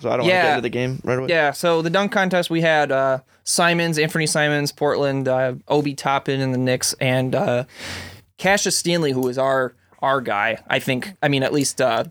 [0.00, 0.42] So I don't want to Yeah.
[0.42, 1.28] get into the game right away.
[1.28, 1.50] Yeah.
[1.50, 6.52] So the dunk contest, we had uh, Simons, Anfernee Simons, Portland, uh, Obi Toppin in
[6.52, 7.64] the Knicks, and uh,
[8.38, 10.58] Cassius Stanley, who is our our guy.
[10.68, 11.14] I think.
[11.22, 11.80] I mean, at least.
[11.80, 12.04] Uh,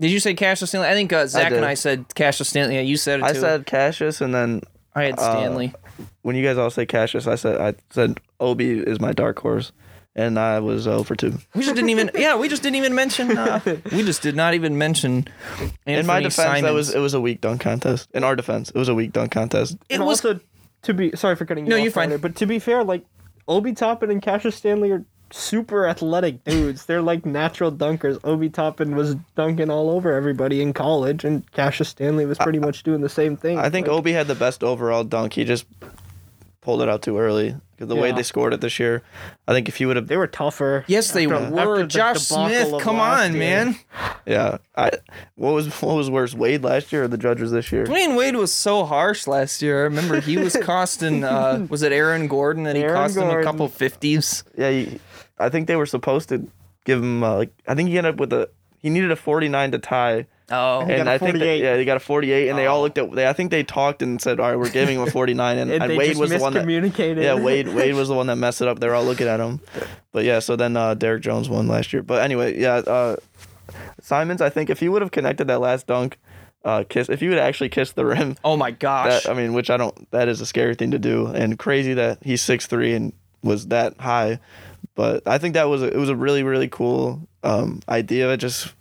[0.00, 0.88] did you say Cassius Stanley?
[0.88, 1.56] I think uh, Zach did.
[1.56, 2.74] and I said Cassius Stanley.
[2.76, 3.40] Yeah, you said it I too.
[3.40, 4.60] said Cassius, and then
[4.94, 5.72] I had Stanley.
[6.22, 9.72] when you guys all say Cassius, I said I said Obi is my dark horse,
[10.16, 11.38] and I was 0 for two.
[11.54, 12.10] we just didn't even.
[12.14, 13.36] Yeah, we just didn't even mention.
[13.36, 13.60] Uh,
[13.92, 15.28] we just did not even mention.
[15.86, 16.62] Anthony In my defense, Simons.
[16.64, 18.08] that was it was a weak dunk contest.
[18.14, 19.74] In our defense, it was a weak dunk contest.
[19.88, 20.40] It and was also,
[20.82, 22.10] to be sorry for cutting you No, off, you're fine.
[22.10, 23.04] Ryder, But to be fair, like
[23.48, 26.86] Obi Toppin and Cassius Stanley are super athletic dudes.
[26.86, 28.18] They're like natural dunkers.
[28.24, 32.82] Obi Toppin was dunking all over everybody in college, and Cassius Stanley was pretty much
[32.82, 33.58] doing the same thing.
[33.58, 35.32] I think Like, Obi had the best overall dunk.
[35.34, 35.66] He just
[36.60, 39.02] pulled it out too early because the way they scored it this year.
[39.46, 40.84] I think if he would have, they were tougher.
[40.86, 41.60] Yes, they after- were.
[41.80, 43.38] after Josh debacle Smith, come on, year.
[43.40, 43.76] man.
[44.24, 44.58] yeah.
[44.76, 44.92] I
[45.34, 47.84] what was what was worse, Wade last year or the Judges this year?
[47.84, 49.80] Dwyane Wade was so harsh last year.
[49.80, 51.22] I remember he was costing.
[51.24, 54.42] Uh, was it Aaron Gordon that he Aaron cost him a couple fifties?
[54.56, 55.00] Yeah, he,
[55.38, 56.46] I think they were supposed to
[56.84, 59.72] give him uh, like I think he ended up with a he needed a 49
[59.72, 60.26] to tie.
[60.50, 62.98] Oh, got and I think that, yeah, they got a 48 and they all looked
[62.98, 65.56] at they I think they talked and said, "All right, we're giving him a 49."
[65.56, 67.22] And, And and Wade was the one that miscommunicated.
[67.22, 68.78] Yeah, Wade Wade was the one that messed it up.
[68.78, 69.60] They're all looking at him.
[70.12, 72.02] But yeah, so then uh, Derrick Jones won last year.
[72.02, 73.16] But anyway, yeah, uh,
[74.02, 76.18] Simons, I think if he would have connected that last dunk,
[76.62, 79.24] uh, kiss if he would actually kiss the rim, oh my gosh.
[79.24, 81.94] that I mean, which I don't that is a scary thing to do and crazy
[81.94, 84.40] that he's six three and was that high.
[84.94, 88.32] But I think that was a, it was a really really cool um, idea.
[88.32, 88.72] I just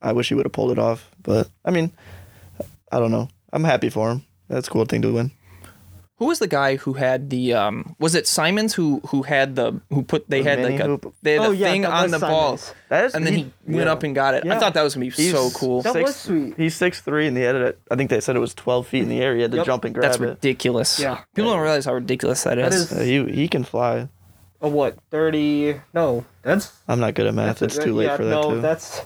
[0.00, 1.10] I wish he would have pulled it off.
[1.22, 1.92] But I mean,
[2.92, 3.28] I don't know.
[3.52, 4.24] I'm happy for him.
[4.48, 5.32] That's a cool thing to win.
[6.18, 7.54] who was the guy who had the?
[7.54, 10.84] Um, was it Simons who who had the who put they The had like a
[10.86, 11.14] hoop?
[11.22, 12.58] they had Oh, the yeah, thing on was the ball,
[12.88, 13.92] That is, and then he, went yeah.
[13.92, 14.46] up and got it.
[14.46, 15.82] I thought that was gonna be He's- so cool.
[15.82, 16.54] That Six- was sweet.
[16.56, 17.80] He's six three and he had it.
[17.90, 19.34] I think they said it was twelve feet in the air.
[19.34, 19.66] He had to Yep.
[19.66, 20.26] jump and grab That's it.
[20.26, 21.00] ridiculous.
[21.00, 21.22] Yeah.
[21.34, 22.90] people don't realize how ridiculous that is.
[22.90, 24.08] That is- Uh, he he can fly.
[24.62, 24.98] A what?
[25.10, 25.80] Thirty?
[25.94, 27.62] No, that's I'm not good at math.
[27.62, 28.60] It's a- too late yeah, for that no, too.
[28.60, 29.02] that's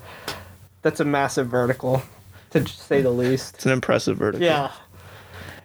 [0.83, 2.03] that's a massive vertical,
[2.51, 3.55] to say the least.
[3.57, 4.45] It's an impressive vertical.
[4.45, 4.71] Yeah.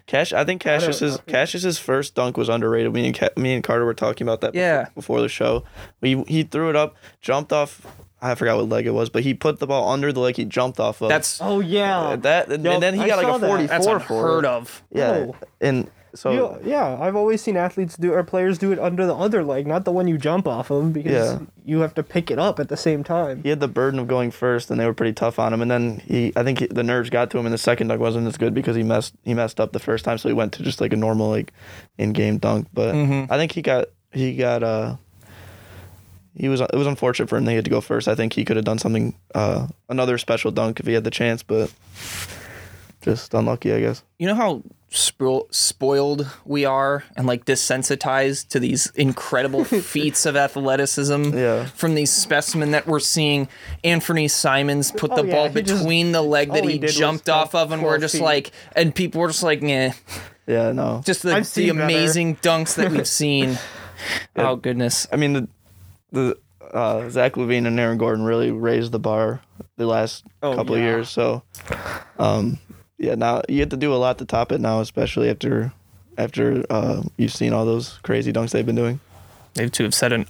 [0.06, 0.32] Cash.
[0.32, 2.92] I think don't- Cassius's Cassius's first dunk was underrated.
[2.92, 4.54] Me and Ca- me and Carter were talking about that.
[4.54, 4.84] Yeah.
[4.84, 5.64] Before, before the show,
[6.00, 7.86] he he threw it up, jumped off.
[8.22, 10.44] I forgot what leg it was, but he put the ball under the leg he
[10.44, 11.08] jumped off of.
[11.08, 11.98] That's Oh yeah.
[12.00, 13.46] Uh, that, and, Yup, and then he I got like saw a that.
[13.46, 14.48] 44 that's for unheard it.
[14.48, 14.82] of.
[14.92, 15.36] Yeah, Oh.
[15.60, 19.14] and so You- yeah, I've always seen athletes do or players do it under the
[19.14, 21.46] other leg, not the one you jump off of, because Yeah.
[21.64, 23.42] you have to pick it up at the same time.
[23.42, 25.62] he had the burden of going first, and they were pretty tough on him.
[25.62, 28.00] And then he, I think he, the nerves got to him, and the second dunk
[28.00, 30.52] wasn't as good because he messed he messed up the first time, so he went
[30.54, 31.52] to just like a normal like
[31.98, 32.68] in game dunk.
[32.74, 34.96] But I think he got he got uh
[36.36, 38.08] he was it was unfortunate for him that he had to go first.
[38.08, 41.10] I think he could have done something uh another special dunk if he had the
[41.10, 41.70] chance, but
[43.02, 44.02] just unlucky, I guess.
[44.18, 50.36] You know how spo- spoiled we are and like desensitized to these incredible feats of
[50.36, 51.66] athleticism Yeah.
[51.66, 53.48] from these specimen that we're seeing.
[53.84, 57.28] Anfernee Simons put the Oh, yeah, ball just- between the leg that he, he jumped
[57.28, 58.22] off of, and we're just feet.
[58.22, 59.90] like, and people were just like, nah.
[60.46, 61.02] Yeah, no.
[61.04, 61.82] Just the, the better.
[61.84, 63.58] amazing dunks that we've seen.
[64.36, 65.06] Oh goodness.
[65.12, 65.48] I mean the
[66.12, 66.38] the
[66.74, 69.40] uh, Zach LaVine and Aaron Gordon really raised the bar
[69.76, 71.08] the last Oh, couple of years.
[71.08, 71.42] So,
[72.18, 72.58] um,
[73.00, 75.72] yeah, now you have to do a lot to top it now, especially after
[76.18, 79.00] after uh, you've seen all those crazy dunks they've been doing.
[79.54, 80.26] They've to have set an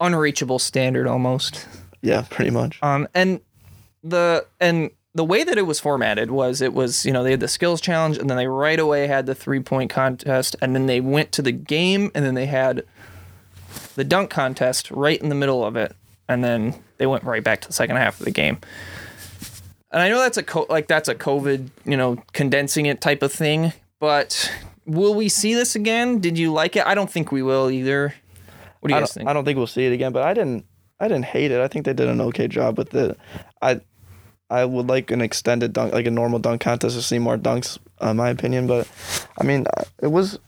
[0.00, 1.66] unreachable standard almost.
[2.00, 2.78] Yeah, pretty much.
[2.82, 3.40] Um, and
[4.04, 7.40] the and the way that it was formatted was it was you know they had
[7.40, 10.86] the skills challenge and then they right away had the three point contest and then
[10.86, 12.84] they went to the game and then they had
[13.96, 15.96] the dunk contest right in the middle of it
[16.28, 18.58] and then they went right back to the second half of the game.
[19.92, 23.22] And I know that's a co- like that's a COVID, you know, condensing it type
[23.22, 23.72] of thing.
[23.98, 24.50] But
[24.86, 26.20] will we see this again?
[26.20, 26.86] Did you like it?
[26.86, 28.14] I don't think we will either.
[28.80, 29.28] What do you I guys think?
[29.28, 30.64] I don't think we'll see it again, but I didn't
[30.98, 31.60] I didn't hate it.
[31.60, 33.18] I think they did an okay job with it.
[33.60, 33.80] I
[34.48, 37.78] I would like an extended dunk, like a normal dunk contest to see more dunks,
[38.02, 38.66] uh, in my opinion.
[38.66, 38.88] But
[39.40, 40.38] I mean, uh, it was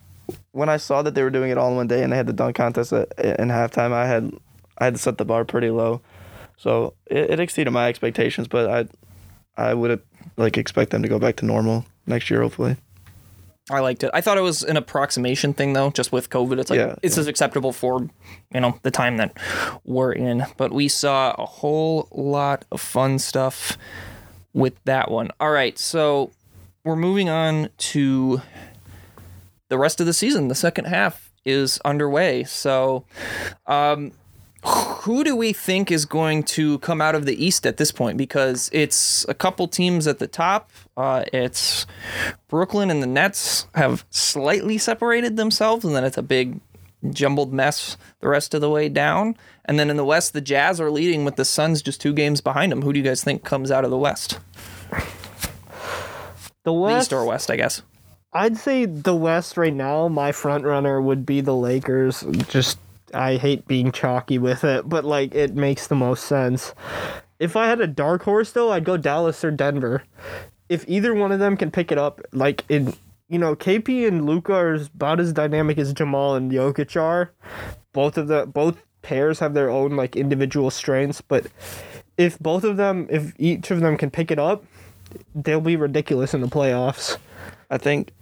[0.52, 2.26] when I saw that they were doing it all in one day and they had
[2.26, 3.92] the dunk contest at, in halftime.
[3.92, 4.33] I had
[4.78, 6.00] I had to set the bar pretty low,
[6.57, 8.48] so it, it exceeded my expectations.
[8.48, 8.68] But
[9.57, 10.01] I would
[10.37, 12.77] like expect them to go back to normal next year, hopefully.
[13.71, 14.11] I liked it.
[14.12, 16.59] I thought it was an approximation thing though, just with COVID.
[16.59, 18.09] It's like Yeah, it's as acceptable for,
[18.53, 19.37] you know, the time that
[19.85, 20.45] we're in.
[20.57, 23.79] But we saw a whole lot of fun stuff
[24.53, 25.31] with that one.
[25.38, 26.33] All right, so
[26.85, 28.43] we're moving on to
[29.69, 30.49] the rest of the season.
[30.49, 32.45] The second half is underway.
[32.45, 33.05] So
[33.67, 34.12] um
[34.64, 38.16] who do we think is going to come out of the East at this point?
[38.16, 40.70] Because it's a couple teams at the top.
[40.96, 41.87] Uh, it's
[42.48, 46.61] Brooklyn and the Nets have slightly separated themselves, and then it's a big
[47.11, 49.37] jumbled mess the rest of the way down.
[49.64, 52.40] And then in the West, the Jazz are leading with the Suns just two games
[52.40, 52.83] behind them.
[52.83, 54.38] Who do you guys think comes out of the West?
[54.90, 55.03] The
[56.64, 57.83] The West, East or West, I guess.
[58.33, 60.07] I'd say the West right now.
[60.07, 62.22] My front runner would be the Lakers.
[62.48, 62.79] Just
[63.14, 66.75] I hate being chalky with it, but like it makes the most sense.
[67.38, 70.05] If I had a dark horse though, I'd go Dallas or Denver.
[70.68, 72.94] If either one of them can pick it up, like in
[73.29, 77.33] you know, KP and Luka are about as dynamic as Jamal and Jokic are.
[77.94, 81.46] Both of the both pairs have their own like individual strengths, but
[82.18, 84.64] if both of them, if each of them can pick it up,
[85.35, 87.16] they'll be ridiculous in the playoffs.
[87.70, 88.12] I think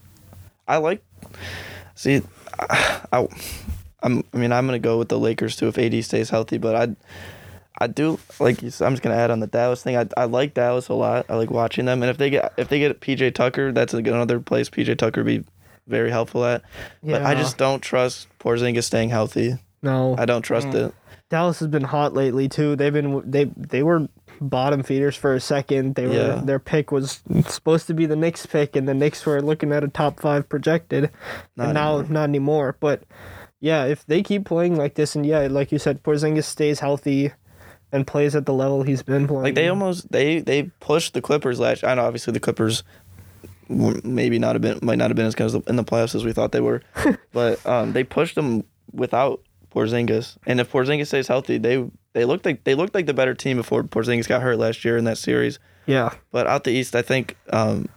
[0.69, 1.03] I like.
[1.97, 2.23] See,
[2.59, 3.29] I, I,
[4.03, 4.25] I'm.
[4.33, 6.59] I mean, I'm gonna go with the Lakers too if AD stays healthy.
[6.59, 6.97] But I,
[7.79, 8.63] I do like.
[8.63, 9.97] I'm just gonna add on the Dallas thing.
[9.97, 11.27] I, I like Dallas a lot.
[11.29, 12.03] I like watching them.
[12.03, 15.27] And if they get if they get PJ Tucker, that's another place PJ Tucker would
[15.27, 15.45] be
[15.87, 16.63] very helpful at.
[17.03, 17.19] Yeah.
[17.19, 19.59] But I just don't trust Porzingis staying healthy.
[19.83, 20.89] No, I don't trust mm.
[20.89, 20.95] it.
[21.31, 22.77] Dallas has been hot lately too.
[22.77, 24.09] They've been they they were
[24.41, 25.95] bottom feeders for a second.
[25.95, 26.41] They were Yeah.
[26.43, 29.85] their pick was supposed to be the Knicks pick, and the Knicks were looking at
[29.85, 31.11] a top five projected,
[31.57, 32.13] Not and now anymore.
[32.13, 32.77] not anymore.
[32.81, 33.03] But
[33.61, 37.33] yeah, if they keep playing like this, and yeah, like you said, Porzingis stays healthy
[37.93, 39.43] and plays at the level he's been playing.
[39.43, 41.85] Like they almost they they pushed the Clippers last.
[41.85, 42.83] I know obviously the Clippers
[43.69, 46.15] maybe not have been might not have been as good as the, in the playoffs
[46.15, 46.83] as we thought they were,
[47.33, 49.43] but um, they pushed them without
[49.75, 50.37] Porzingis.
[50.47, 53.57] And if Porzingis stays healthy, they they looked like they looked like the better team
[53.57, 55.59] before Porzingis got hurt last year in that series.
[55.87, 57.89] yeah, But out the East, I think um,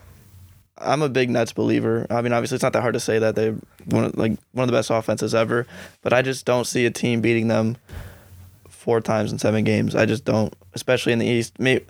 [0.78, 2.06] I'm a big Nets believer.
[2.10, 3.54] I mean, obviously, it's not that hard to say that they're
[3.86, 5.66] one of, like one of the best offenses ever,
[6.02, 7.76] but I just don't see a team beating them
[8.68, 9.94] four times in seven games.
[9.94, 11.58] I just don't, especially in the East.
[11.58, 11.84] Maybe,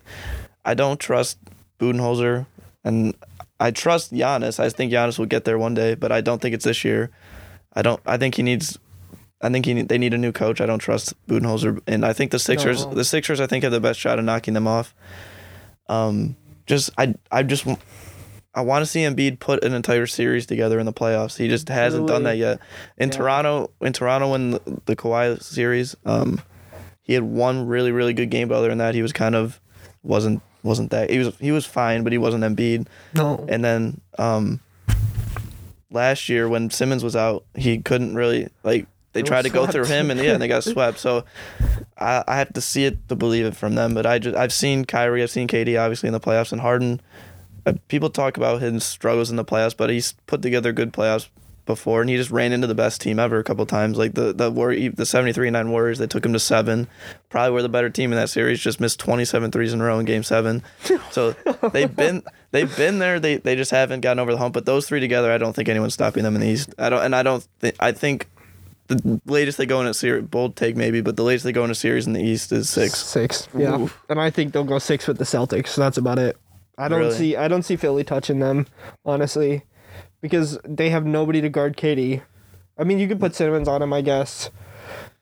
[0.64, 1.38] I don't trust
[1.78, 2.46] Budenholzer,
[2.84, 3.14] and
[3.58, 4.60] I trust Giannis.
[4.60, 7.10] I think Giannis will get there one day, but I don't think it's this year.
[7.72, 8.00] I don't.
[8.06, 8.78] I think he needs.
[9.40, 10.60] I think he, need- they need a new coach.
[10.60, 12.84] I don't trust Budenholzer, and I think the Sixers.
[12.86, 12.94] No.
[12.94, 14.94] The Sixers, I think, have the best shot of knocking them off.
[15.88, 17.66] Um, just I I just
[18.54, 21.36] I want to see Embiid put an entire series together in the playoffs.
[21.36, 22.60] He just hasn't done that yet.
[22.96, 23.16] In Yeah.
[23.16, 26.40] Toronto, in Toronto, when the, the Kawhi series, um,
[27.02, 29.60] he had one really really good game, but other than that, he was kind of
[30.02, 32.86] wasn't wasn't that he was he was fine, but he wasn't Embiid.
[33.14, 34.60] no, And then um,
[35.90, 39.66] last year when Simmons was out, he couldn't really like they tried to were go
[39.66, 40.98] through him and yeah, and they got swept.
[40.98, 41.24] So
[41.98, 43.94] I, I have to see it to believe it from them.
[43.94, 47.00] But I just I've seen Kyrie, I've seen KD obviously in the playoffs, and Harden.
[47.66, 51.28] Uh, people talk about his struggles in the playoffs, but he's put together good playoffs
[51.66, 53.96] before, and he just ran into the best team ever a couple times.
[53.96, 56.88] Like the the Warrior, the seventy three nine Warriors, they took him to seven.
[57.30, 58.60] Probably were the better team in that series.
[58.60, 60.62] Just missed 27 threes in a row in Game Seven.
[61.10, 61.32] So
[61.72, 63.18] they've been they've been there.
[63.18, 64.54] They they just haven't gotten over the hump.
[64.54, 66.74] But those three together, I don't think anyone's stopping them in the East.
[66.78, 67.46] I don't, and I don't.
[67.60, 68.28] Think, I think
[68.88, 71.64] the latest they go in a series, bold take maybe, but the latest they go
[71.64, 72.98] in a series in the East is six.
[72.98, 73.48] six.
[73.56, 73.90] Yeah, Ooh.
[74.08, 75.68] and I think they'll go six with the Celtics.
[75.68, 76.36] So that's about it.
[76.78, 77.14] I don't Really?
[77.16, 78.66] see I don't see Philly touching them,
[79.04, 79.62] honestly,
[80.20, 82.22] because they have nobody to guard KD.
[82.78, 84.50] I mean, you could put Simmons on him, I guess,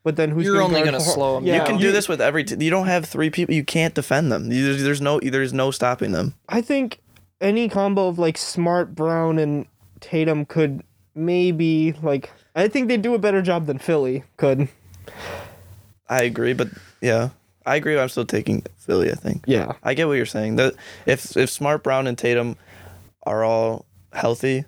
[0.03, 2.21] but then who's You're gonna only gonna slow him Yeah, You can do this with
[2.21, 2.45] every.
[2.45, 3.55] T- you don't have three people.
[3.55, 4.49] You can't defend them.
[4.49, 6.35] There's, there's no there's no stopping them.
[6.49, 7.01] I think
[7.41, 9.67] any combo of like Smart, Brown, and
[10.01, 10.83] Tatum could
[11.15, 12.31] maybe like.
[12.55, 14.69] I think they do a better job than Philly could.
[16.09, 16.69] I agree, but
[17.01, 17.31] yeah,
[17.67, 17.99] I agree.
[17.99, 19.11] I'm still taking Philly.
[19.11, 19.45] I think.
[19.47, 19.73] Yeah.
[19.83, 20.57] I get what you're saying.
[20.57, 20.75] That
[21.07, 22.57] if if Smart, Brown, and Tatum
[23.25, 24.65] are all healthy,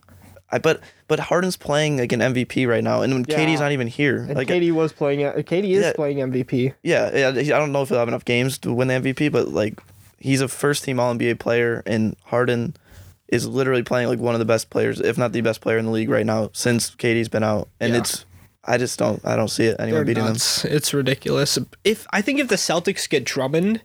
[0.51, 3.37] I but but Harden's playing like an MVP right now, and when Yeah.
[3.39, 5.25] KD's not even here, And like KD was playing.
[5.25, 5.93] uh, KD is Yeah.
[5.95, 6.73] playing MVP.
[6.83, 9.49] yeah, yeah, I don't know if he'll have enough games to win the MVP, but
[9.49, 9.81] like
[10.19, 12.75] he's a first team All NBA player, and Harden
[13.29, 15.87] is literally playing like one of the best players, if not the best player in
[15.87, 17.69] the league right now since KD's been out.
[17.81, 17.99] And Yeah.
[18.01, 18.25] it's
[18.67, 20.37] I just don't I don't see it anyone They're beating them.
[20.37, 21.59] It's ridiculous.
[21.85, 23.83] If I think if the Celtics get Drummond,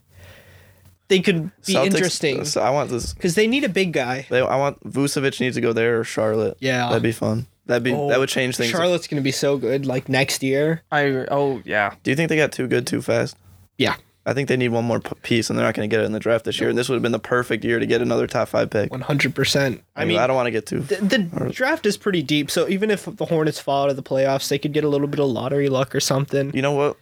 [1.08, 3.12] they could be Celtics- interesting So I want this.
[3.14, 4.26] because they need a big guy.
[4.30, 6.56] They, I want Vucevic needs to go there or Charlotte.
[6.60, 6.88] Yeah.
[6.88, 7.46] that'd be fun.
[7.66, 8.70] That'd be that would change things.
[8.70, 9.86] Charlotte's gonna be so good.
[9.86, 10.82] Like next year.
[10.90, 11.94] I oh yeah.
[12.02, 13.36] Do you think they got too good too fast?
[13.78, 13.94] Yeah,
[14.26, 16.12] I think they need one more piece, and they're not going to get it in
[16.12, 16.68] the draft this year.
[16.68, 18.90] And this would have been the perfect year to get another top five pick.
[18.90, 19.82] one hundred percent.
[19.96, 20.80] I mean, I don't want to get too.
[20.80, 22.50] the, the draft is pretty deep.
[22.50, 25.06] So even if the Hornets fall out of the playoffs, they could get a little
[25.08, 26.52] bit of lottery luck or something.
[26.54, 26.96] You know what?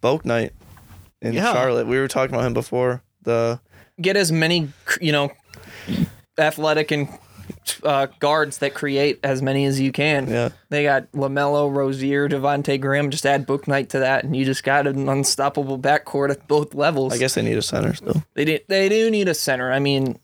[0.00, 0.52] Boak Knight
[1.20, 1.52] in Yeah.
[1.52, 1.86] Charlotte.
[1.88, 3.02] We were talking about him before.
[3.22, 3.58] The
[4.00, 5.32] Get as many you know
[6.38, 7.08] athletic and
[7.82, 10.28] uh, guards that create as many as you can.
[10.28, 10.48] Yeah.
[10.70, 13.10] They got Lamelo, Rozier, Devonte Graham.
[13.10, 16.74] Just add Book Knight to that, and you just got an unstoppable backcourt at both
[16.74, 17.12] levels.
[17.12, 18.22] I guess they need a center still.
[18.34, 18.62] they did.
[18.68, 19.70] They do need a center.
[19.72, 20.18] I mean,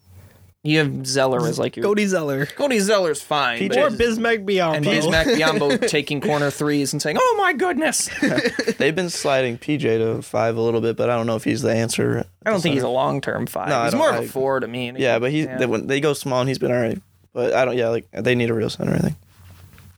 [0.62, 3.59] you have Zeller as like your Cody Zeller Cody Zeller's fine.
[3.61, 4.77] PJ but- or Bismack Biyombo.
[4.77, 8.11] and Bismack Biyombo taking corner threes and saying, "Oh my goodness."
[8.79, 11.62] They've been sliding PJ to five a little bit, but I don't know if he's
[11.62, 12.27] the answer.
[12.45, 13.68] I don't think he's a long term five.
[13.71, 14.93] No, he's don't- more of I- a four to me.
[14.99, 17.01] Yeah, but he They, when they go small and he's been all right.
[17.33, 17.76] But I don't.
[17.76, 18.95] Yeah, like they need a real center.
[18.95, 19.16] I think.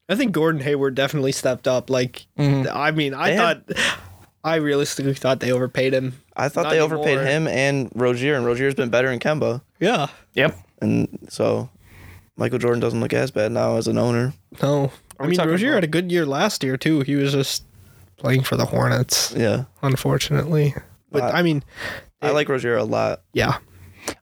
[0.09, 1.89] I think Gordon Hayward definitely stepped up.
[1.89, 3.79] Like, I mean, I They thought, had-
[4.45, 6.21] I realistically thought they overpaid him.
[6.37, 7.25] I thought Not they overpaid anymore.
[7.27, 10.09] him and Rozier, and Rozier's been better in Kemba, Yeah.
[10.35, 10.59] Yep.
[10.83, 11.71] and so
[12.37, 14.35] Michael Jordan doesn't look as bad now as an owner.
[14.63, 14.91] No.
[15.21, 17.01] I mean, talking Rozier about- had a good year last year too.
[17.03, 17.63] He was just
[18.19, 20.75] playing for the Hornets, Yeah, unfortunately.
[21.11, 21.63] But Uh, I mean,
[22.21, 23.23] I like Rozier a lot.
[23.33, 23.59] yeah.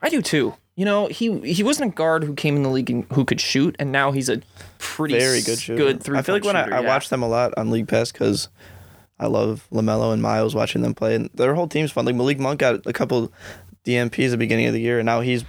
[0.02, 0.54] I do too.
[0.80, 3.38] You know, he he wasn't a guard who came in the league and who could
[3.38, 4.40] shoot, and now he's a
[4.78, 5.76] pretty Very good shooter.
[5.76, 6.16] Good three.
[6.16, 6.88] I feel like when shooter, I, I yeah.
[6.88, 8.48] watch them a lot on League Pass because
[9.18, 12.06] I love Lamelo and Miles watching them play, and their whole team's fun.
[12.06, 13.30] Like Malik Monk got a couple
[13.84, 15.44] DMPs at the beginning of the year, and now he's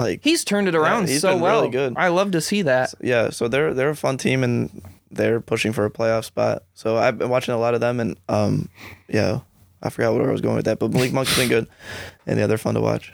[0.00, 1.60] like he's turned it around he's so been well.
[1.60, 1.94] really good.
[1.96, 2.92] I love to see that.
[3.00, 3.30] yeah.
[3.30, 6.64] So they're they're a fun team, and they're pushing for a playoff spot.
[6.74, 8.68] So I've been watching a lot of them, and um,
[9.06, 9.42] yeah,
[9.80, 11.68] I forgot where I was going with that, but Malik Monk's been good,
[12.26, 13.12] and yeah, they're fun to watch.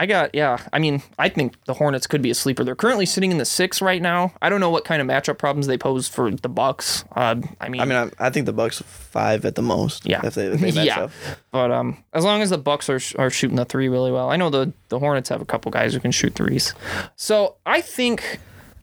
[0.00, 0.56] I got yeah.
[0.72, 2.64] I mean, I think the Hornets could be a sleeper.
[2.64, 4.32] They're currently sitting in the six right now.
[4.40, 7.04] I don't know what kind of matchup problems they pose for the Bucks.
[7.14, 10.08] Uh, I mean, I mean, I, I think the Bucks five at the most.
[10.08, 10.24] Yeah.
[10.24, 11.00] if they, if they match yeah.
[11.00, 11.10] up.
[11.50, 14.36] But um, as long as the Bucks are are shooting the three really well, I
[14.36, 16.74] know the the Hornets have a couple guys who can shoot threes.
[17.16, 18.40] So I think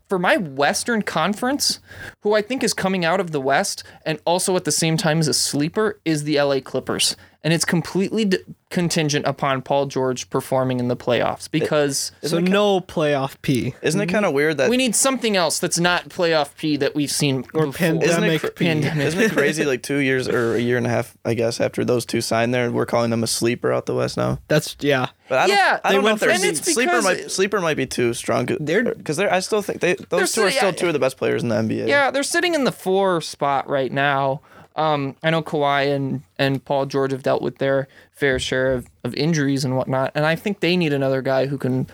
[0.08, 1.80] for my Western Conference,
[2.22, 5.18] who I think is coming out of the West and also at the same time
[5.18, 8.38] is a sleeper, is the LA Clippers, and it's completely d-
[8.70, 12.12] contingent upon Paul George performing in the playoffs because.
[12.22, 13.74] So no playoff P.
[13.80, 14.12] Isn't it mm-hmm.
[14.12, 17.44] kind of weird that we need something else that's not playoff P that we've seen
[17.54, 17.72] Or before.
[17.72, 18.64] pandemic Isn't it cr- P.
[18.66, 19.06] Pandemic.
[19.06, 19.64] Isn't it crazy?
[19.64, 22.52] Like two years or a year and a half, I guess, after those two signed
[22.52, 24.40] there, we're calling them a sleeper out the West now.
[24.48, 25.08] That's yeah.
[25.28, 27.60] But I don't, Yeah, I they don't know went if they're And sleeper might sleeper
[27.60, 28.46] might be too strong.
[28.60, 30.74] They're- because they're I still think they those They're two are still yeah.
[30.74, 31.88] two of the best players in the NBA.
[31.88, 34.40] Yeah, they're sitting in the four spot right now.
[34.78, 38.86] Um, I know Kawhi and, and Paul George have dealt with their fair share of,
[39.04, 41.88] of injuries and whatnot, and I think they need another guy who can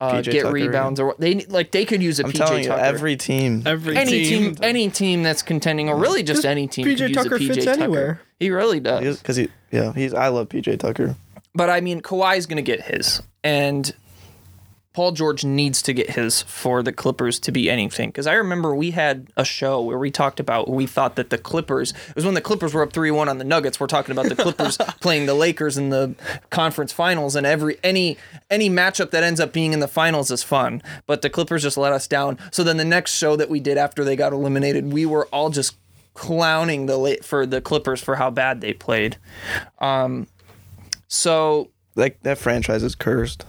[0.00, 0.52] uh, get Tucker.
[0.52, 1.70] rebounds or they like.
[1.70, 2.82] They could use a I'm PJ telling you, Tucker.
[2.84, 3.62] every team.
[3.64, 4.54] Every any team.
[4.54, 7.38] team, any team that's contending, or really just any team, PJ could use Tucker a
[7.38, 7.82] PJ fits Tucker.
[7.82, 8.20] anywhere.
[8.38, 9.18] He really does.
[9.18, 11.14] because he yeah he's I love PJ Tucker.
[11.54, 13.90] But I mean, Kawhi's going to get his, and
[14.96, 18.08] Paul George needs to get his for the Clippers to be anything.
[18.08, 21.36] Because I remember we had a show where we talked about we thought that the
[21.36, 23.78] Clippers it was when the Clippers were up three one on the Nuggets.
[23.78, 26.14] We're talking about the Clippers playing the Lakers in the
[26.48, 28.16] conference finals, and every any
[28.48, 30.82] any matchup that ends up being in the finals is fun.
[31.06, 32.38] But the Clippers just let us down.
[32.50, 35.50] So then the next show that we did after they got eliminated, we were all
[35.50, 35.76] just
[36.14, 39.18] clowning the La- for the Clippers for how bad they played.
[39.78, 40.26] Um,
[41.06, 43.44] so Like that franchise is cursed.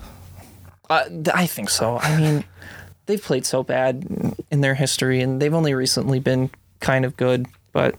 [0.90, 1.98] Uh, I think so.
[1.98, 2.44] I mean,
[3.06, 7.48] they've played so bad in their history, and they've only recently been kind of good.
[7.74, 7.96] But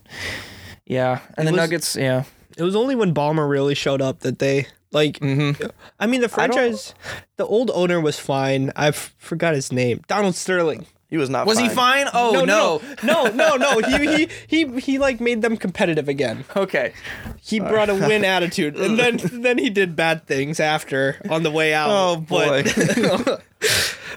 [0.87, 2.25] yeah, and the was- Nuggets, yeah,
[2.57, 5.19] It was only when Ballmer really showed up that they like.
[5.21, 5.67] Mm-hmm.
[6.01, 6.95] I mean, the franchise,
[7.37, 8.73] the old owner was fine.
[8.75, 10.01] I forgot his name.
[10.09, 10.87] Donald Sterling.
[11.11, 11.47] He was not.
[11.47, 12.07] was he fine?
[12.13, 13.79] Oh no, no, no, no, no.
[13.81, 14.29] He, he
[14.67, 16.45] he he like made them competitive again.
[16.55, 16.93] okay.
[17.41, 21.51] He brought a win attitude, and then then he did bad things after on the
[21.51, 21.89] way out.
[21.91, 22.63] Oh boy.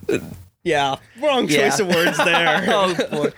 [0.06, 0.22] But,
[0.64, 1.86] yeah, wrong choice Yeah.
[1.86, 2.66] of words there.
[2.68, 3.32] Oh boy,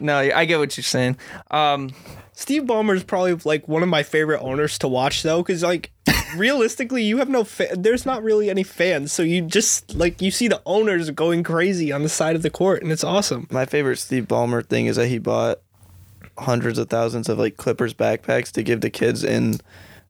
[0.00, 1.16] no, I get what you're saying.
[1.50, 1.90] Um,
[2.32, 5.92] Steve Ballmer's probably like one of my favorite owners to watch though, because like
[6.38, 10.30] realistically, you have no fa- there's not really any fans, so you just like you
[10.30, 13.46] see the owners going crazy on the side of the court, and it's awesome.
[13.50, 15.58] My favorite Steve Ballmer thing is that he bought
[16.38, 19.58] hundreds of thousands of like Clippers backpacks to give to kids in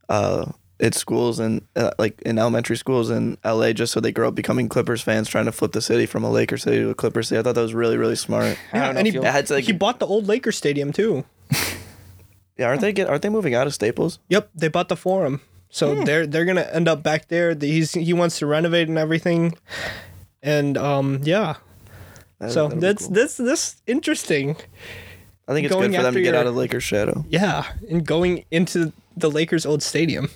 [0.09, 0.45] uh
[0.79, 4.35] its schools and uh, like in elementary schools in LA just so they grow up
[4.35, 7.29] becoming Clippers fans trying to flip the city from a Lakers city to a Clippers
[7.29, 7.39] city.
[7.39, 8.59] I thought that was really really smart.
[8.73, 10.93] I don't know and if he, you'll- That's like- he bought the old Lakers stadium
[10.93, 11.25] too.
[12.59, 14.19] Yeah, aren't they get aren't they moving out of Staples?
[14.31, 15.43] Yep, they bought the Forum,
[15.77, 16.05] so Hmm.
[16.05, 17.55] they're they're gonna end up back there.
[17.55, 19.55] He's he wants to renovate and everything,
[20.43, 21.57] and um yeah.
[22.39, 23.15] That- So that's cool.
[23.15, 24.57] that's this interesting.
[25.49, 27.25] I think it's going good for them to get your- out of Lakers shadow.
[27.29, 30.31] Yeah, and going into the Lakers' old stadium.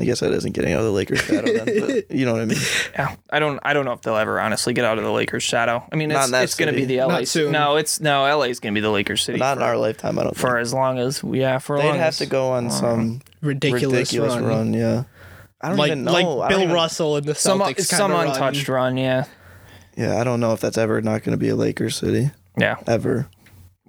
[0.00, 2.40] I guess that isn't getting out of the Lakers shadow, then, but you know what
[2.42, 2.58] I mean.
[2.94, 3.60] Yeah, I don't.
[3.62, 5.86] I don't know if they'll ever honestly get out of the Lakers shadow.
[5.92, 7.08] I mean, it's, it's going to be the LA.
[7.18, 7.52] Not soon.
[7.52, 9.38] No, it's no LA is going to be the Lakers city.
[9.38, 10.40] Not in our lifetime, I don't think.
[10.40, 10.60] for think.
[10.62, 14.34] as long as yeah, for They'd long have as, to go on some Ridiculous, ridiculous
[14.34, 14.44] run.
[14.44, 14.72] run.
[14.74, 15.04] Yeah,
[15.60, 16.12] I don't Like even know.
[16.12, 17.82] like Bill even- Russell in the some Celtics.
[17.82, 18.94] some kinda untouched Run.
[18.94, 18.96] run.
[18.96, 19.24] Yeah,
[19.96, 22.76] Yeah, I don't know if that's ever not going to be a Lakers city yeah.
[22.86, 23.28] ever.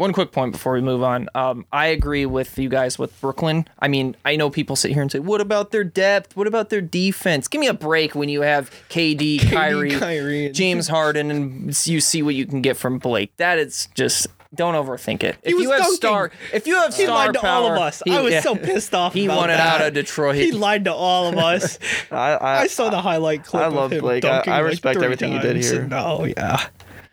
[0.01, 1.29] One quick point before we move on.
[1.35, 3.67] Um, I agree with you guys with Brooklyn.
[3.77, 6.35] I mean, I know people sit here and say, "What about their depth?
[6.35, 10.55] What about their defense?" Give me a break when you have KD, Kyrie, Kyrie, and-
[10.55, 13.31] James Harden, and you see what you can get from Blake.
[13.37, 14.25] That is just
[14.55, 15.37] don't overthink it.
[15.43, 15.95] If was you have dunking.
[15.97, 18.01] star, if you have He star lied to power, all of us.
[18.03, 18.41] he- I was yeah.
[18.41, 19.13] so pissed off.
[19.13, 19.81] He wanted that.
[19.81, 20.33] out of Detroit.
[20.37, 21.77] He lied to all of us.
[22.11, 23.61] I I, I saw the highlight clip.
[23.61, 24.25] I of love Blake.
[24.25, 25.87] I- I like respect three everything he did here.
[25.91, 26.65] Oh yeah,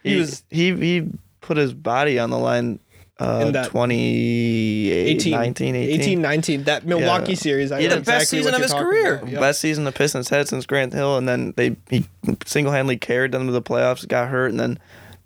[0.03, 1.09] he, he was he he
[1.41, 2.81] put his body on the line.
[3.21, 6.01] Uh, In that 28, 18, 19, 18.
[6.01, 6.65] 18, 19.
[6.65, 7.39] That Milwaukee Yeah.
[7.39, 7.73] series.
[7.73, 9.17] I Yeah, know the best season of his career.
[9.17, 9.29] about.
[9.29, 9.41] Yeah.
[9.41, 12.07] Best season the Pistons had since Grant Hill, and then they he
[12.47, 14.07] single handedly carried them to the playoffs.
[14.07, 14.79] Got hurt, and then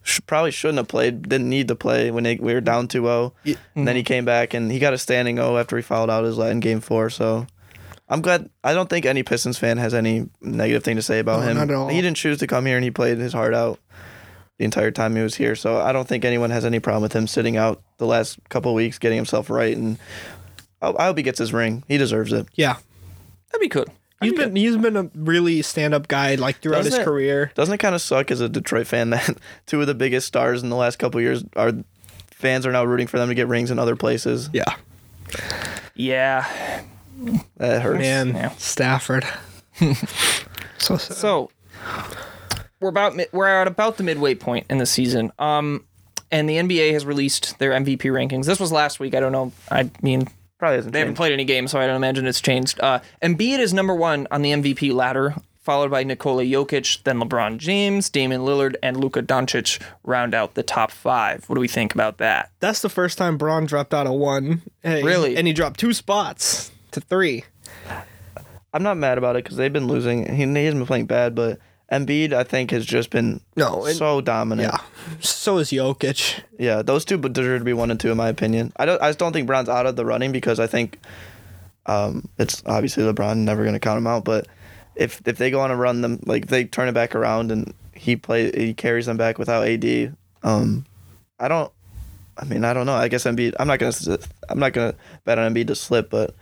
[0.03, 1.29] sh- probably shouldn't have played.
[1.29, 3.33] Didn't need to play when they, we were down 2-0.
[3.45, 3.85] And Mm-hmm.
[3.85, 6.39] then he came back and he got a standing O after he fouled out his
[6.39, 7.11] lat in Game Four.
[7.11, 7.47] So
[8.09, 8.49] I'm glad.
[8.65, 11.57] I don't think any Pistons fan has any negative thing to say about No, him.
[11.59, 11.89] not at all.
[11.89, 13.79] He didn't choose to come here, and he played his heart out
[14.63, 15.57] the entire time he was here.
[15.57, 18.73] So I don't think anyone has any problem with him sitting out the last couple
[18.75, 19.99] weeks, getting himself right, and
[20.81, 21.83] I I hope he gets his ring.
[21.89, 22.47] He deserves it.
[22.55, 22.75] Yeah.
[23.51, 23.87] That'd be cool.
[24.21, 27.51] He's been he's been a really stand up guy like throughout Doesn't his it- career.
[27.57, 29.37] Doesn't it kind of suck as a Detroit fan that
[29.67, 31.73] two of the biggest stars in the last couple years are
[32.31, 34.49] fans are now rooting for them to get rings in other places?
[34.53, 34.77] Yeah.
[35.97, 36.47] Yeah.
[37.57, 37.99] That hurts.
[37.99, 38.51] Man, Yeah.
[38.59, 39.25] Stafford.
[40.79, 41.17] so sad.
[41.17, 41.51] So
[42.83, 45.33] we're about we're at about the midway point in the season.
[45.39, 45.85] Um,
[46.31, 48.47] and the NBA has released their MVP rankings.
[48.47, 49.15] This was last week.
[49.15, 49.53] I don't know.
[49.71, 50.29] I mean,
[50.59, 52.81] Probably hasn't they haven't played any games, so I don't imagine it's changed.
[52.81, 57.59] Uh, Embiid is number one on the MVP ladder, followed by Nikola Jokic, then LeBron
[57.59, 61.45] James, Damian Lillard, and Luka Doncic round out the top five.
[61.49, 62.51] What do we think about that?
[62.61, 64.63] That's the first time Bron dropped out of one.
[64.85, 65.37] And- Really?
[65.37, 67.45] And he dropped two spots to three.
[68.73, 70.27] I'm not mad about it because they've been losing.
[70.33, 71.59] He, he hasn't been playing bad, but
[71.93, 74.73] Embiid I think has just been No, and- so dominant.
[74.73, 74.81] Yeah.
[75.21, 76.41] So is Jokic.
[76.59, 78.73] Yeah, those two deserve to be one and two in my opinion.
[78.77, 79.01] I don't.
[79.03, 80.99] I just don't think Bron's out of the running because I think
[81.87, 84.25] um, it's obviously LeBron never going to count him out.
[84.25, 84.47] But
[84.95, 87.75] if if they go on a run, them like they turn it back around and
[87.95, 90.15] he play he carries them back without AD.
[90.43, 90.87] Um,
[91.39, 91.71] I don't.
[92.39, 92.95] I mean, I don't know.
[92.95, 93.55] I guess Embiid.
[93.61, 94.19] I'm not gonna.
[94.49, 96.35] I'm not gonna bet on Embiid to slip, but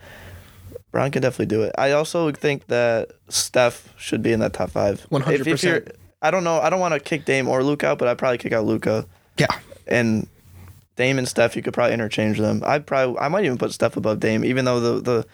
[0.93, 1.72] Bron can definitely do it.
[1.78, 5.07] I also think that Steph should be in that top five.
[5.11, 5.93] If- if 100%.
[6.22, 6.61] I don't know.
[6.61, 9.07] I don't want to kick Dame or Luka out, but I'd probably kick out Luka
[9.38, 9.47] Yeah.
[9.86, 10.26] and
[10.97, 12.62] Dame and Steph, you could probably interchange them.
[12.66, 15.26] I'd probably, I might even put Steph above Dame, even though the the,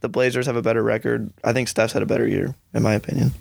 [0.00, 1.30] the Blazers have a better record.
[1.42, 3.32] I think Steph's had a better year, in my opinion.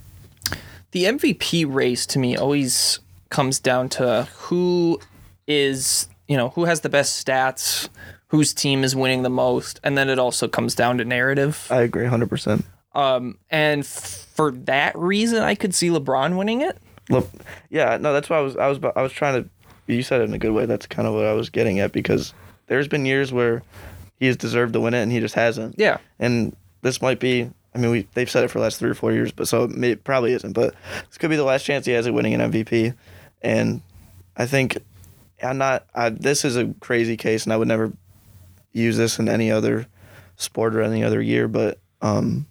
[0.91, 2.99] The MVP race to me always
[3.29, 4.99] comes down to who
[5.47, 7.89] is, you know, who has the best stats,
[8.33, 11.67] whose team is winning the most, and then it also comes down to narrative.
[11.69, 12.65] I agree, hundred percent.
[12.95, 16.75] Um, and f- for that reason, I could see LeBron winning it.
[17.11, 17.29] Look,
[17.69, 19.49] yeah, no, that's why I was, I was, I was trying to.
[19.85, 20.65] You said it in a good way.
[20.65, 22.33] That's kind of what I was getting at because
[22.65, 23.61] there's been years where
[24.19, 25.75] he has deserved to win it and he just hasn't.
[25.77, 25.99] Yeah.
[26.17, 27.51] and this might be.
[27.75, 29.65] I mean, we they've said it for the last three or four years, but so
[29.65, 30.53] it, may, it probably isn't.
[30.53, 30.73] But
[31.07, 32.95] this could be the last chance he has at winning an MVP,
[33.43, 33.83] and
[34.35, 34.79] I think
[35.43, 35.85] I'm not.
[35.93, 37.91] I, this is a crazy case, and I would never
[38.73, 39.87] use this in any other
[40.35, 41.47] sport or any other year.
[41.47, 42.45] But um,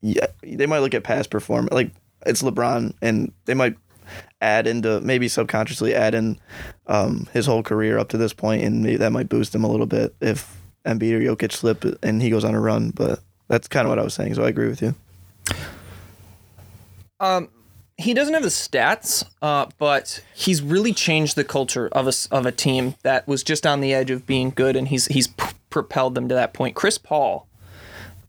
[0.00, 1.90] yeah, they might look at past performance, like
[2.24, 3.76] it's LeBron, and they might
[4.40, 6.38] add into maybe subconsciously add in
[6.86, 9.68] um, his whole career up to this point, and maybe that might boost him a
[9.70, 12.90] little bit if Embiid or Jokic slip and he goes on a run.
[12.90, 14.94] But that's kind of what I was saying, so I agree with you.
[17.96, 22.46] He doesn't have the stats, uh, but he's really changed the culture of a of
[22.46, 25.28] a team that was just on the edge of being good, and he's he's
[25.72, 26.76] propelled them to that point.
[26.76, 27.48] Chris Paul,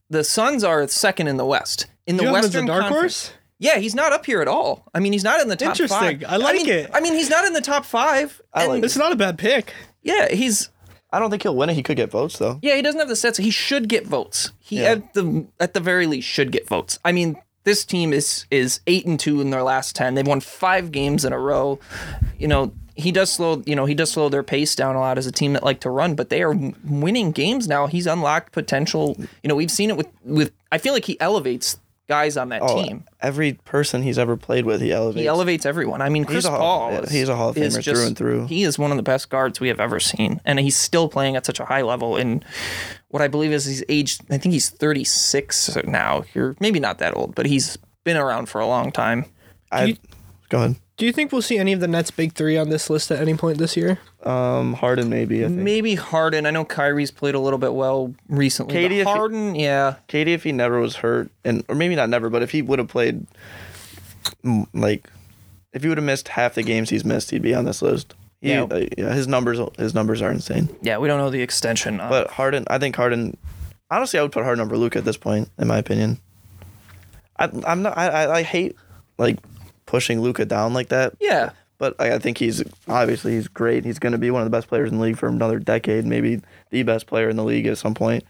[0.10, 1.86] the Suns are second in the West.
[2.08, 3.38] In the You have him as a Western dark Conference- horse?
[3.60, 4.84] Yeah, he's not up here at all.
[4.94, 6.20] I mean, he's not in the top Interesting.
[6.20, 6.24] five.
[6.28, 6.90] I like mean, it.
[6.94, 8.42] I mean, he's not in the top five.
[8.54, 9.74] I like It's not a bad pick.
[10.02, 10.70] Yeah, he's.
[11.14, 11.76] I don't think he'll win it.
[11.76, 12.60] He could get votes though.
[12.62, 13.38] Yeah, he doesn't have the stats.
[13.38, 14.52] He should get votes.
[14.60, 14.94] He Yeah.
[14.94, 17.00] at the at the very least should get votes.
[17.06, 20.16] I mean, this team is is eight and two in their last ten.
[20.16, 21.80] They've won five games in a row.
[22.38, 23.62] You know, he does slow.
[23.66, 25.80] You know, he does slow their pace down a lot as a team that like
[25.82, 27.88] to run, but they are winning games now.
[27.88, 29.16] He's unlocked potential.
[29.42, 30.52] You know, we've seen it with with.
[30.72, 31.78] I feel like he elevates
[32.10, 33.06] guys on that Oh, team.
[33.22, 35.22] every person he's ever played with, he elevates.
[35.22, 36.02] He elevates everyone.
[36.02, 36.92] I mean, Chris a Paul.
[36.92, 38.48] is- he's a Hall of Famer through and through.
[38.48, 41.38] He is one of the best guards we have ever seen, and he's still playing
[41.38, 42.18] at such a high level.
[42.18, 42.44] And
[43.08, 44.22] what I believe is he's aged.
[44.30, 46.26] I think he's 36 now.
[46.34, 49.26] You're maybe not that old, but he's been around for a long time.
[49.72, 49.98] I, you-
[50.50, 50.76] go ahead.
[50.96, 53.20] Do you think we'll see any of the Nets' big three on this list at
[53.20, 54.00] any point this year?
[54.24, 55.44] Um, Harden maybe.
[55.44, 55.60] I think.
[55.60, 56.46] Maybe Harden.
[56.46, 58.76] I know Kyrie's played a little bit well recently.
[58.76, 59.96] KD, if but he- Harden, yeah.
[60.08, 62.78] KD, if he never was hurt, and or maybe not never, but if he would
[62.78, 63.26] have played,
[64.46, 65.08] mm, like,
[65.74, 68.14] if he would have missed half the games he's missed, he'd be on this list.
[68.40, 68.64] He, Yeah.
[68.64, 70.70] uh, yeah, his numbers, his numbers are insane.
[70.84, 72.00] Yeah, we don't know the extension.
[72.00, 73.36] Uh, But Harden, I think Harden.
[73.90, 76.20] Honestly, I would put Harden over Luka at this point, in my opinion.
[77.38, 77.98] I, I'm not.
[77.98, 78.76] I, I, I hate
[79.18, 79.38] like
[79.94, 81.14] pushing Luka down like that.
[81.20, 83.86] yeah, But I, I think he's obviously he's great.
[83.86, 86.04] He's going to be one of the best players in the league for another decade,
[86.04, 86.42] maybe
[86.72, 88.24] the best player in the league at some point.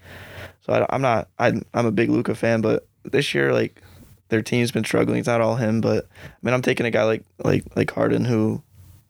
[0.66, 1.30] So I, I'm not.
[1.40, 3.82] I'm, I'm a big Luka fan, but this year, like
[4.28, 5.20] their team's been struggling.
[5.20, 8.26] It's not all him, but I mean, I'm taking a guy like like like Harden,
[8.26, 8.62] who,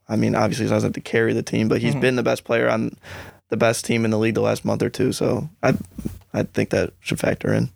[0.08, 2.02] I mean, obviously doesn't have to carry the team, but he's mm-hmm.
[2.02, 2.96] been the best player on
[3.50, 5.12] the best team in the league the last month or two.
[5.12, 5.74] So I
[6.36, 7.72] I think that should factor in.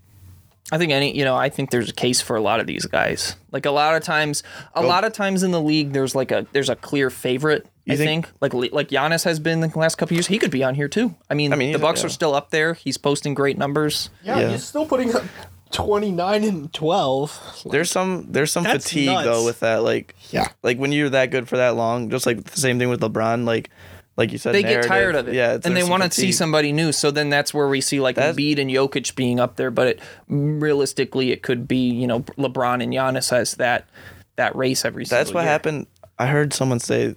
[0.71, 2.85] I think any, you know, I think there's a case for a lot of these
[2.85, 3.37] guys.
[3.51, 4.43] Like a lot of times,
[4.73, 7.65] a lot of times in the league, there's like a there's a clear favorite.
[7.89, 10.27] I think, think- like like Giannis has been the last couple years.
[10.27, 11.15] He could be on here too.
[11.29, 12.07] I mean, I mean, the Bucks yeah.
[12.07, 12.73] are still up there.
[12.73, 14.09] He's posting great numbers.
[14.23, 14.49] Yeah, Yeah.
[14.51, 15.23] he's still putting up
[15.71, 17.63] 29 and 12.
[17.71, 19.25] There's some there's some fatigue nuts.
[19.25, 19.83] though with that.
[19.83, 20.47] Like Yeah.
[20.63, 23.45] like when you're that good for that long, just like the same thing with LeBron.
[23.45, 23.69] Like
[24.17, 26.31] like you said, They get tired of it, Yeah, it's- and they want to see
[26.31, 26.91] somebody new.
[26.91, 29.71] So then that's where we see like That's- Embiid and Jokic being up there.
[29.71, 33.87] But it, realistically, it could be you know LeBron and Giannis as that
[34.35, 35.05] that race every.
[35.05, 35.17] Season.
[35.17, 35.49] That's what year.
[35.51, 35.87] happened.
[36.19, 37.13] I heard someone say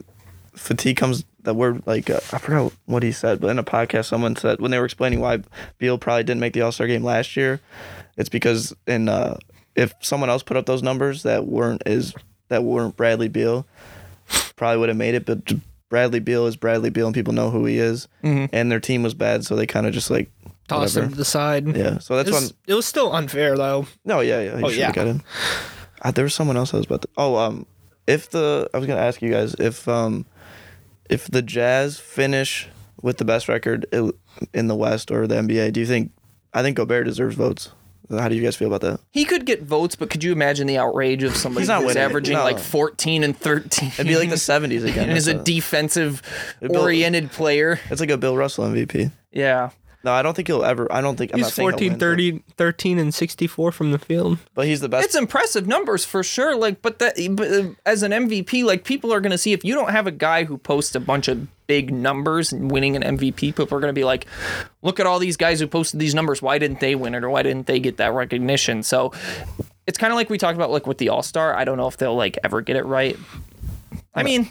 [0.54, 1.24] fatigue comes.
[1.42, 4.60] The word like uh, I forgot what he said, but in a podcast, someone said
[4.60, 5.38] when they were explaining why
[5.78, 7.60] Beal probably didn't make the All Star game last year,
[8.18, 9.38] it's because in uh,
[9.74, 12.12] if someone else put up those numbers that weren't is
[12.48, 13.66] that weren't Bradley Beal,
[14.56, 15.24] probably would have made it.
[15.24, 15.50] But
[15.90, 18.08] Bradley Beal is Bradley Beal, and people know who he is.
[18.22, 20.30] And their team was bad, so they kind of just like
[20.68, 21.06] Toss whatever.
[21.06, 21.76] him to the side.
[21.76, 22.44] Yeah, so that's It one.
[22.66, 23.86] it was still unfair, though.
[24.04, 24.56] No, yeah, yeah.
[24.58, 24.92] He Oh, yeah.
[24.92, 25.22] got in.
[26.00, 27.08] Uh, there was someone else I was about to.
[27.18, 27.66] Oh, um,
[28.06, 30.24] if the I was gonna ask you guys if um,
[31.10, 32.68] if the Jazz finish
[33.02, 33.84] with the best record
[34.54, 36.12] in the West or the NBA, do you think?
[36.54, 37.70] I think Gobert deserves votes.
[38.10, 39.00] How do you guys feel about that?
[39.10, 41.88] He could get votes, but could you imagine the outrage of somebody He's not who's
[41.94, 42.02] winning.
[42.02, 42.44] averaging No.
[42.44, 43.88] like 14 and 13?
[43.90, 45.08] It'd be like the '70s again.
[45.10, 46.22] and is a That's defensive
[46.60, 47.78] It'd be- oriented player.
[47.90, 49.10] It's like a Bill Russell MVP.
[49.32, 49.70] Yeah.
[50.02, 50.90] No, I don't think he'll ever.
[50.90, 51.32] I don't think.
[51.32, 54.38] I'm He's not saying he'll 14, win, 13, and 64 from the field.
[54.54, 55.04] but he's the best.
[55.04, 56.56] It's impressive numbers for sure.
[56.56, 59.64] Like, but that but, uh, as an MVP, like people are going to see if
[59.64, 63.18] you don't have a guy who posts a bunch of big numbers and winning an
[63.18, 64.26] MVP, people are going to be like,
[64.82, 66.40] look at all these guys who posted these numbers.
[66.40, 68.82] Why didn't they win it, or why didn't they get that recognition?
[68.82, 69.12] So
[69.86, 71.54] it's kind of like we talked about, like with the All Star.
[71.54, 73.18] I don't know if they'll like ever get it right.
[74.14, 74.48] I mean,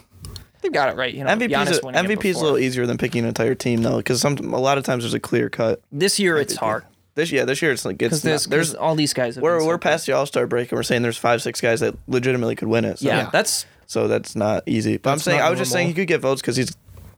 [0.61, 1.13] they've got it right.
[1.13, 3.27] You know, MVP Giannis is winning it MVP is a little easier than picking an
[3.29, 5.81] entire team though, because some a lot of times there's a clear cut.
[5.91, 6.85] This year it's hard
[7.15, 9.37] This yeah, this year it's like it's there's, not, there's all these guys.
[9.37, 9.81] We're we're good.
[9.81, 12.67] past the All Star break and we're saying there's five six guys that legitimately could
[12.67, 12.99] win it.
[12.99, 14.97] So, Yeah, that's so that's not easy.
[14.97, 16.75] But I'm saying I was just saying he could get votes because he's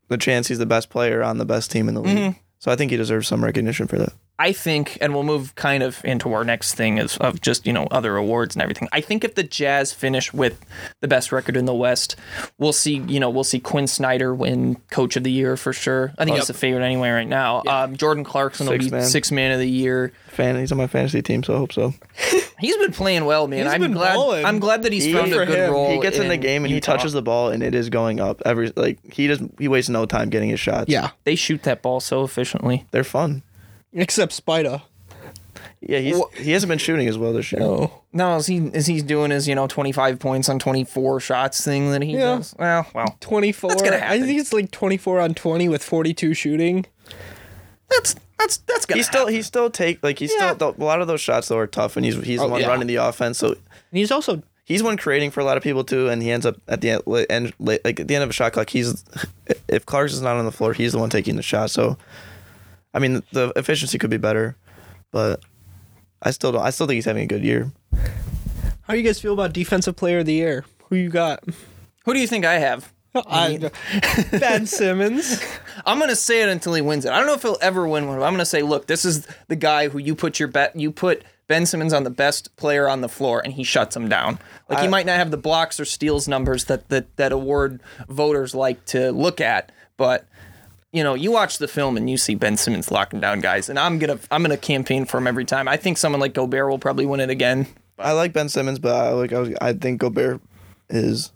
[0.07, 2.17] the chance he's the best player on the best team in the league.
[2.17, 2.39] Mm-hmm.
[2.59, 4.13] So I think he deserves some recognition for that.
[4.41, 7.73] I think, and we'll move kind of into our next thing is of just you
[7.73, 8.87] know other awards and everything.
[8.91, 10.59] I think if the Jazz finish with
[10.99, 12.15] the best record in the West,
[12.57, 12.97] we'll see.
[12.97, 16.11] You know, we'll see Quin Snyder win Coach of the Year for sure.
[16.17, 17.61] I think he's the favorite anyway right now.
[17.67, 19.03] Um, Jordan Clarkson will be man.
[19.05, 20.11] six man of the year.
[20.29, 21.93] Fan, he's on my fantasy team, so I hope so.
[22.59, 23.63] He's been playing well, man.
[23.65, 24.13] He's I'm been glad.
[24.13, 24.45] balling.
[24.45, 25.71] I'm glad that he's He- found a good him.
[25.71, 25.89] role.
[25.91, 28.39] He gets in the game and he touches the ball and it is going up
[28.45, 30.87] every like he doesn't he wastes no time getting his shots.
[30.87, 31.09] Yeah.
[31.23, 32.85] They shoot that ball so efficiently.
[32.91, 33.41] they're fun.
[33.93, 34.81] Except Spida.
[35.81, 37.61] Yeah, he's he hasn't been shooting as well this year.
[37.63, 37.91] Oh.
[38.13, 41.91] No, is he is he doing his you know 25 points on 24 shots thing
[41.91, 42.35] that he Yeah.
[42.37, 42.55] does?
[42.57, 43.69] Well, well, 24.
[43.71, 44.25] That's gonna I happen.
[44.25, 46.85] think it's like 24 on 20 with 42 shooting.
[47.89, 48.99] that's that's that's gonna.
[48.99, 49.33] He still happen.
[49.33, 50.53] he still take like he's Yeah.
[50.53, 52.61] still a lot of those shots though are tough and he's he's the Oh, one
[52.61, 52.67] yeah.
[52.67, 53.57] running the offense so And
[53.91, 56.55] he's also he's one creating for a lot of people too and he ends up
[56.67, 59.03] at the end, li- end li- like at the end of a shot clock he's
[59.67, 61.97] if Clark's is not on the floor he's the one taking the shot so
[62.93, 64.55] I mean the efficiency could be better
[65.11, 65.41] but
[66.21, 67.71] I still don't I still think he's having a good year.
[68.83, 70.65] How do you guys feel about defensive player of the year?
[70.89, 71.43] Who you got?
[72.05, 72.91] Who do you think I have?
[73.15, 73.69] I,
[74.31, 75.43] ben Simmons.
[75.85, 77.11] I'm gonna say it until he wins it.
[77.11, 78.19] I don't know if he'll ever win one.
[78.19, 80.75] But I'm gonna say, look, this is the guy who you put your bet.
[80.75, 84.07] You put Ben Simmons on the best player on the floor, and he shuts him
[84.07, 84.39] down.
[84.69, 88.55] Like he might not have the blocks or steals numbers that that that award voters
[88.55, 90.25] like to look at, but
[90.91, 93.79] you know, you watch the film and you see Ben Simmons locking down guys, and
[93.79, 95.67] I'm gonna I'm gonna campaign for him every time.
[95.67, 97.67] I think someone like Gobert will probably win it again.
[97.99, 100.41] I like Ben Simmons, but I like I, was, I think Gobert
[100.89, 101.31] is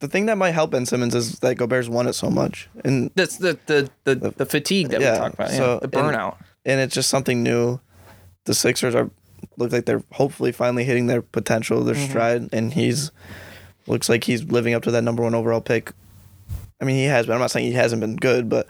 [0.00, 3.10] the thing that might help Ben Simmons is that Gobert's won it so much, and
[3.14, 5.92] That's the the the, the fatigue that we yeah, talked about, yeah, so- the and-
[5.92, 6.36] burnout.
[6.64, 7.78] and it's just something new.
[8.46, 9.10] The Sixers are
[9.56, 12.10] look like they're hopefully finally hitting their potential, their Mm-hmm.
[12.10, 13.10] stride, and he's
[13.86, 15.92] looks like he's living up to that number one overall pick.
[16.84, 17.32] I mean, he has been.
[17.34, 18.66] I'm not saying he hasn't been good, but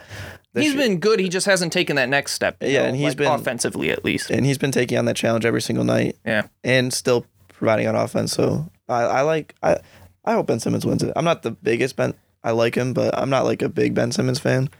[0.52, 1.18] this He's year- been good.
[1.18, 2.58] He just hasn't taken that next step.
[2.60, 4.30] Yeah, know, and he's like been- offensively at least.
[4.30, 6.42] and he's been taking on that challenge every single night, Yeah.
[6.62, 8.32] and still providing on offense.
[8.32, 9.78] So I, I like I
[10.24, 11.12] I hope Ben Simmons wins it.
[11.16, 12.14] I'm not the biggest Ben.
[12.44, 14.70] I like him, but I'm not like a big Ben Simmons fan,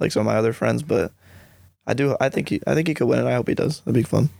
[0.00, 0.82] like some of my other friends.
[0.82, 1.12] But
[1.86, 2.16] I do.
[2.22, 2.62] I think he.
[2.66, 3.28] I think he could win it.
[3.28, 3.80] I hope he does.
[3.80, 4.30] That'd be fun.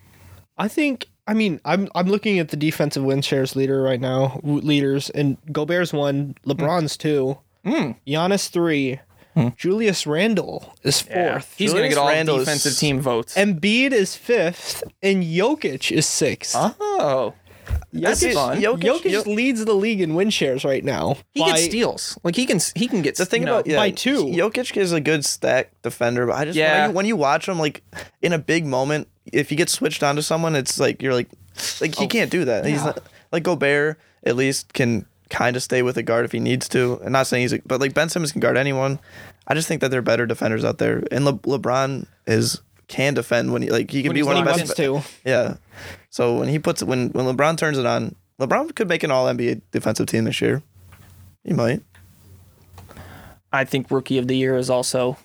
[0.56, 1.06] I think.
[1.26, 5.36] I mean, I'm I'm looking at the defensive win shares leader right now, leaders, and
[5.52, 7.02] Gobert's one, LeBron's hmm.
[7.02, 7.38] two,
[7.68, 7.90] Hmm.
[8.06, 9.00] Giannis three,
[9.34, 9.48] hmm.
[9.56, 11.54] Julius Randle is fourth.
[11.56, 13.34] He's going to get all Randle is- defensive team votes.
[13.34, 16.54] Embiid is fifth, and Jokic is sixth.
[16.56, 17.34] oh.
[17.92, 18.60] That's Jokic, fun.
[18.62, 21.16] Jokic- Jokic Jok- leads the league in win shares right now.
[21.32, 22.18] He by- gets steals.
[22.22, 24.24] Like he can he can get The thing you know, about yeah, by two.
[24.24, 26.80] Jokic is a good stack defender, but I just Yeah.
[26.86, 27.82] when, you, when you watch him like
[28.22, 31.28] in a big moment, if he gets switched onto someone, it's like you're like
[31.80, 32.08] like he oh.
[32.08, 32.64] can't do that.
[32.64, 33.02] He's not,
[33.32, 37.00] like Gobert at least can kind of stay with a guard if he needs to.
[37.02, 38.98] And not saying he's a, but like Ben Simmons can guard anyone.
[39.46, 43.14] I just think that there are better defenders out there, and Le- LeBron is can
[43.14, 44.78] defend when he like he can When be he's one of the he best.
[44.78, 45.28] wants to.
[45.28, 45.56] Yeah.
[46.10, 49.26] So when he puts when when LeBron turns it on, LeBron could make an All
[49.26, 50.62] NBA defensive team this year.
[51.44, 51.82] He might.
[53.52, 55.16] I think rookie of the year is also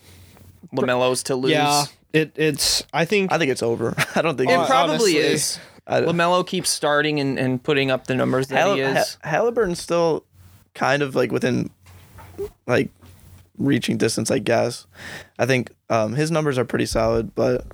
[0.73, 1.51] Lamelo's to lose.
[1.51, 1.83] Yeah,
[2.13, 2.83] it it's.
[2.93, 3.93] I think I think it's over.
[4.15, 5.59] I don't think It it's- probably honestly, is.
[5.87, 9.17] I- Lamelo keeps starting and, and putting up the numbers that Hall- he is.
[9.23, 10.23] Ha- Halliburton's still
[10.73, 11.69] kind of like within
[12.67, 12.89] like
[13.57, 14.87] reaching distance, I guess.
[15.37, 17.65] I think um, his numbers are pretty solid, but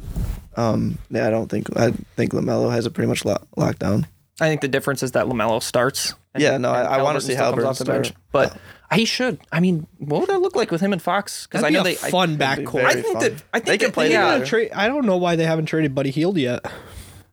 [0.57, 4.07] um, yeah, I don't think I think Lamelo has it pretty much lo- locked down.
[4.41, 6.14] I think the difference is that Lamelo starts.
[6.38, 8.07] Yeah, no, I- I wanna see still comes Halliburton off the bench.
[8.07, 8.22] start.
[8.32, 8.57] but
[8.95, 9.39] he should.
[9.51, 11.45] I mean, what would that look like with him and Fox?
[11.45, 12.86] Because I know be they fun That'd backcourt.
[12.86, 13.20] I think fun.
[13.22, 14.45] that I think They can that- play yeah, together.
[14.45, 16.66] Tra- I don't know why they haven't traded Buddy Hield yet.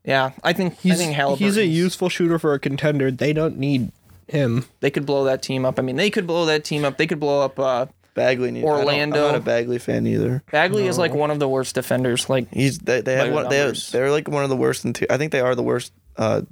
[0.06, 3.10] Yeah, I think I He's, think he's a useful shooter for a contender.
[3.10, 3.90] They don't need
[4.28, 4.64] him.
[4.80, 5.78] They could blow that team up.
[5.78, 6.96] I mean, they could blow that team up.
[6.96, 7.58] They could blow up.
[7.58, 8.64] Uh, Bagley needs.
[8.64, 9.26] Orlando.
[9.26, 10.42] I'm not a Bagley fan either.
[10.50, 12.30] Bagley is like one of the worst defenders.
[12.30, 14.84] Like He's they, they have one, they have, they're like one of the worst.
[14.84, 16.42] Inter- I think they are the worst uh,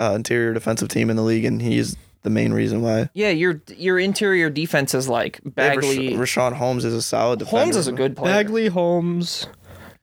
[0.00, 3.08] uh, interior defensive team in the league, and he's the main reason why.
[3.14, 6.16] yeah, your your interior defense is like Bagley.
[6.16, 7.60] Rash- Richaun Holmes is a solid defender.
[7.60, 8.34] Holmes is a good player.
[8.34, 9.46] Bagley, Holmes,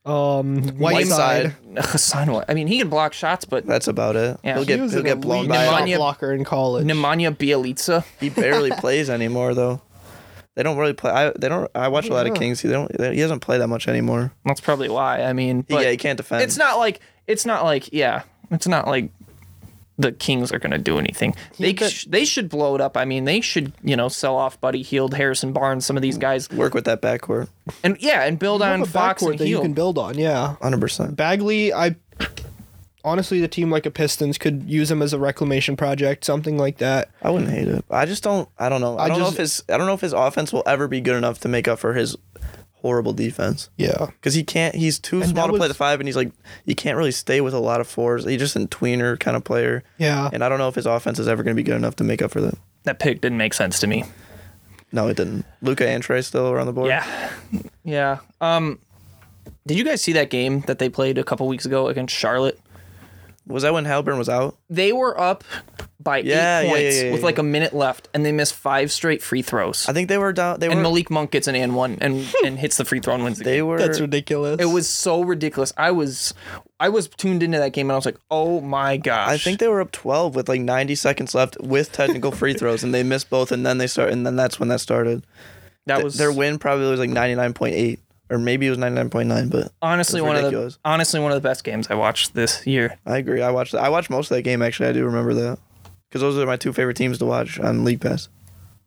[0.05, 1.55] um, Whiteside.
[1.77, 2.45] Hassan White.
[2.47, 4.39] I mean, he can block shots, but That's about it.
[4.43, 4.53] Yeah.
[4.53, 5.65] He'll He get He was he'll an get blown elite by.
[5.65, 6.85] shot Nemanja- blocker in college.
[6.85, 8.05] Nemanja Bjelica.
[8.19, 9.81] He barely plays anymore though.
[10.55, 11.11] They don't really play.
[11.11, 11.69] I they don't.
[11.75, 12.61] I watch a lot of Kings.
[12.61, 12.89] He don't.
[13.13, 14.31] He doesn't play that much anymore.
[14.45, 15.21] That's probably why.
[15.23, 16.43] I mean, He, but yeah, he can't defend.
[16.43, 19.09] it's not like it's not like yeah, it's not like
[19.97, 21.35] the Kings are going to do anything.
[21.59, 22.97] They but- sh- they should blow it up.
[22.97, 26.17] I mean, they should you know sell off Buddy Hield, Harrison Barnes, some of these
[26.17, 27.47] guys, work with that backcourt.
[27.83, 29.97] and yeah, and build You on have a Fox backcourt and that you can build
[29.97, 30.17] on.
[30.17, 31.15] Yeah, Hundred percent.
[31.15, 31.73] Bagley.
[31.73, 31.95] I
[33.03, 36.77] honestly, the team like a Pistons could use him as a reclamation project, something like
[36.79, 37.09] that.
[37.21, 37.85] I wouldn't hate it.
[37.89, 38.49] I just don't.
[38.57, 38.97] I don't know.
[38.97, 39.63] I, I don't know just- if his.
[39.69, 41.93] I don't know if his offense will ever be good enough to make up for
[41.93, 42.15] his
[42.85, 43.69] horrible defense.
[43.77, 44.75] Yeah, Because he can't.
[44.75, 46.31] He's too And small that to play the five, and he's like
[46.65, 48.25] he can't really stay with a lot of fours.
[48.25, 49.83] He's just a tweener kind of player.
[49.97, 50.29] yeah.
[50.31, 52.03] And I don't know if his offense is ever going to be good enough to
[52.03, 52.55] make up for that.
[52.83, 54.03] That pick didn't make sense to me.
[54.91, 55.45] No, it didn't.
[55.63, 56.87] Luka and Trey still are on the board.
[56.89, 57.31] Yeah,
[57.83, 58.19] yeah.
[58.39, 58.77] Um,
[59.65, 62.59] did you guys see that game that they played a couple weeks ago against Charlotte?
[63.47, 64.57] Was that when Halburn was out?
[64.69, 65.43] They were up
[66.05, 68.49] by Yeah, eight yeah, yeah, points yeah, with like a minute left, and they miss
[68.53, 69.89] five straight free throws.
[69.89, 70.61] I think they were down.
[70.61, 70.81] They and.
[70.81, 73.43] Malik Monk gets an and one and and hits the free throw and wins the
[73.43, 73.67] they game.
[73.67, 73.77] were.
[73.77, 74.61] That's ridiculous.
[74.61, 75.73] It was so ridiculous.
[75.75, 76.33] I was
[76.79, 79.27] I was tuned into that game and I was like, oh my gosh.
[79.29, 82.83] I think they were up 12 with like 90 seconds left with technical free throws,
[82.83, 85.25] and they missed both, and then they start, and then that's when that started.
[85.87, 87.99] that Th- was their win probably was like 99.8,
[88.29, 91.63] or maybe it was 99.9, but honestly one of the honestly one of the best
[91.63, 92.97] games I watched this year.
[93.05, 93.41] I agree.
[93.41, 93.73] I watched.
[93.75, 94.89] I watched most of that game actually.
[94.89, 95.59] I do remember that
[96.15, 98.29] because those are my two favorite teams to watch on League Pass.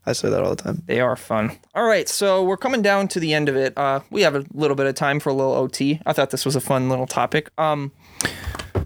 [0.06, 0.82] I say that all the time.
[0.86, 1.58] They are fun.
[1.74, 3.76] All right, so we're coming down to the end of it.
[3.76, 6.00] Uh, we have a little bit of time for a little OT.
[6.06, 7.50] I thought this was a fun little topic.
[7.58, 7.92] Um,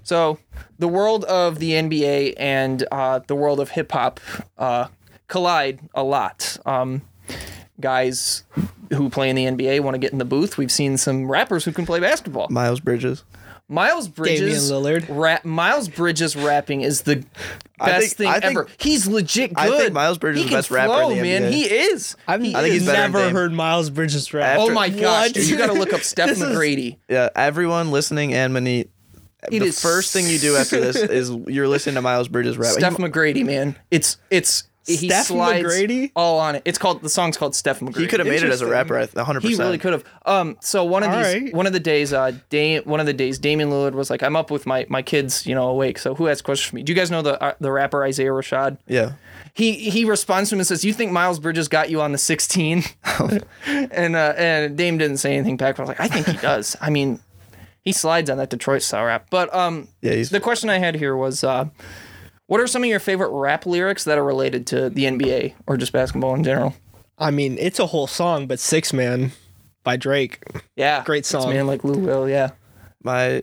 [0.02, 0.40] so
[0.80, 4.18] the world of the NBA and uh, the world of hip hop
[4.58, 4.88] uh,
[5.28, 6.56] collide a lot.
[6.66, 7.02] Um,
[7.78, 8.42] guys
[8.92, 10.58] who play in the NBA want to get in the booth.
[10.58, 12.48] We've seen some rappers who can play basketball.
[12.50, 13.22] Miles Bridges.
[13.68, 15.06] Miles Bridges, Lillard.
[15.08, 17.26] Rap, Miles Bridges rapping is the best
[17.80, 18.66] I think- thing I think- ever.
[18.78, 19.58] He's legit good.
[19.74, 21.42] I think Miles Bridges he is the best rapper in the man.
[21.44, 21.50] NBA.
[21.52, 22.16] He is.
[22.28, 22.88] I've He I think he's is.
[22.88, 24.58] better than never heard Miles Bridges rap.
[24.60, 26.96] Oh my gosh, dude, you got to look up Steph This is- McGrady.
[27.08, 28.88] Yeah, everyone listening and Manit.
[29.50, 32.56] It the is first thing you do after this is you're listening to Miles Bridges
[32.58, 32.72] rap.
[32.74, 33.76] Steph he, McGrady, man.
[33.90, 36.10] It's it's he Steph slides McGrady?
[36.16, 36.62] all on it.
[36.64, 38.00] It's called the song's called Steph McGrady.
[38.00, 38.96] he could have made it as a rapper.
[38.96, 39.42] I th- 100.
[39.42, 40.04] He percent really could have.
[40.26, 41.54] Um, so one of All these, right.
[41.54, 44.36] one of the days, uh, Dame, one of the days, Damian Lillard was like, "I'm
[44.36, 45.98] up with my my kids, you know, awake.
[45.98, 46.82] So who has questions for me?
[46.82, 48.78] Do you guys know the uh, the rapper Isaiah Rashad?
[48.86, 49.12] Yeah.
[49.54, 52.18] He he responds to him and says, "You think Miles Bridges got you on the
[52.18, 52.82] 16?"
[53.66, 55.76] and uh, and Dame didn't say anything back.
[55.76, 56.76] But I was like, I think he does.
[56.80, 57.20] I mean,
[57.82, 59.26] he slides on that Detroit style rap.
[59.30, 61.66] But um, Yeah, he's- the question I had here was, uh,
[62.46, 65.76] what are some of your favorite rap lyrics that are related to the NBA or
[65.76, 66.74] just basketball in general?
[67.18, 69.32] I mean, it's a whole song, but Six Man
[69.84, 70.42] by Drake.
[70.76, 71.50] Yeah, Great It's song.
[71.50, 72.28] man like Lou Will.
[72.28, 72.50] Yeah.
[73.02, 73.42] My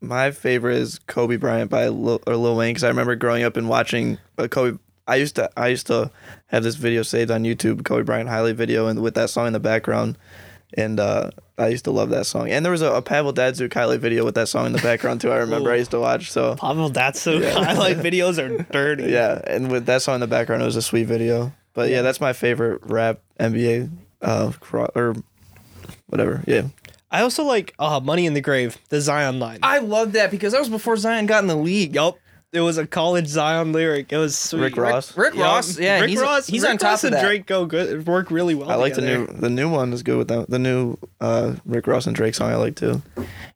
[0.00, 3.56] my favorite is Kobe Bryant by Lil, or Lil Wayne because I remember growing up
[3.56, 4.78] and watching uh, Kobe.
[5.06, 6.10] I used to I used to
[6.46, 9.52] have this video saved on YouTube, Kobe Bryant highlight video, and with that song in
[9.52, 10.16] the background.
[10.76, 12.50] And uh, I used to love that song.
[12.50, 15.20] And there was a, a Pavel Datsyuk highlight video with that song in the background
[15.20, 15.30] too.
[15.30, 16.30] I remember I used to watch.
[16.32, 19.04] So Pavel Datsyuk highlight videos are dirty.
[19.04, 21.52] yeah, and with that song in the background, it was a sweet video.
[21.74, 23.90] But yeah, that's my favorite rap NBA
[24.22, 25.14] uh, cro- or
[26.06, 26.42] whatever.
[26.46, 26.68] Yeah,
[27.10, 29.60] I also like uh, Money in the Grave, the Zion line.
[29.62, 31.94] I love that because that was before Zion got in the league.
[31.94, 32.18] Yup.
[32.54, 34.12] It was a college Zion lyric.
[34.12, 34.60] It was sweet.
[34.60, 35.16] Rick Ross.
[35.16, 35.44] Rick Yup.
[35.44, 37.22] Ross, yeah, Rick he's, Ross, he's Rick on top Ross of and.
[37.22, 38.70] Drake go good, work really well.
[38.70, 40.48] I like the new the new one is good with that.
[40.48, 43.02] The new uh, Rick Ross and Drake song I like too.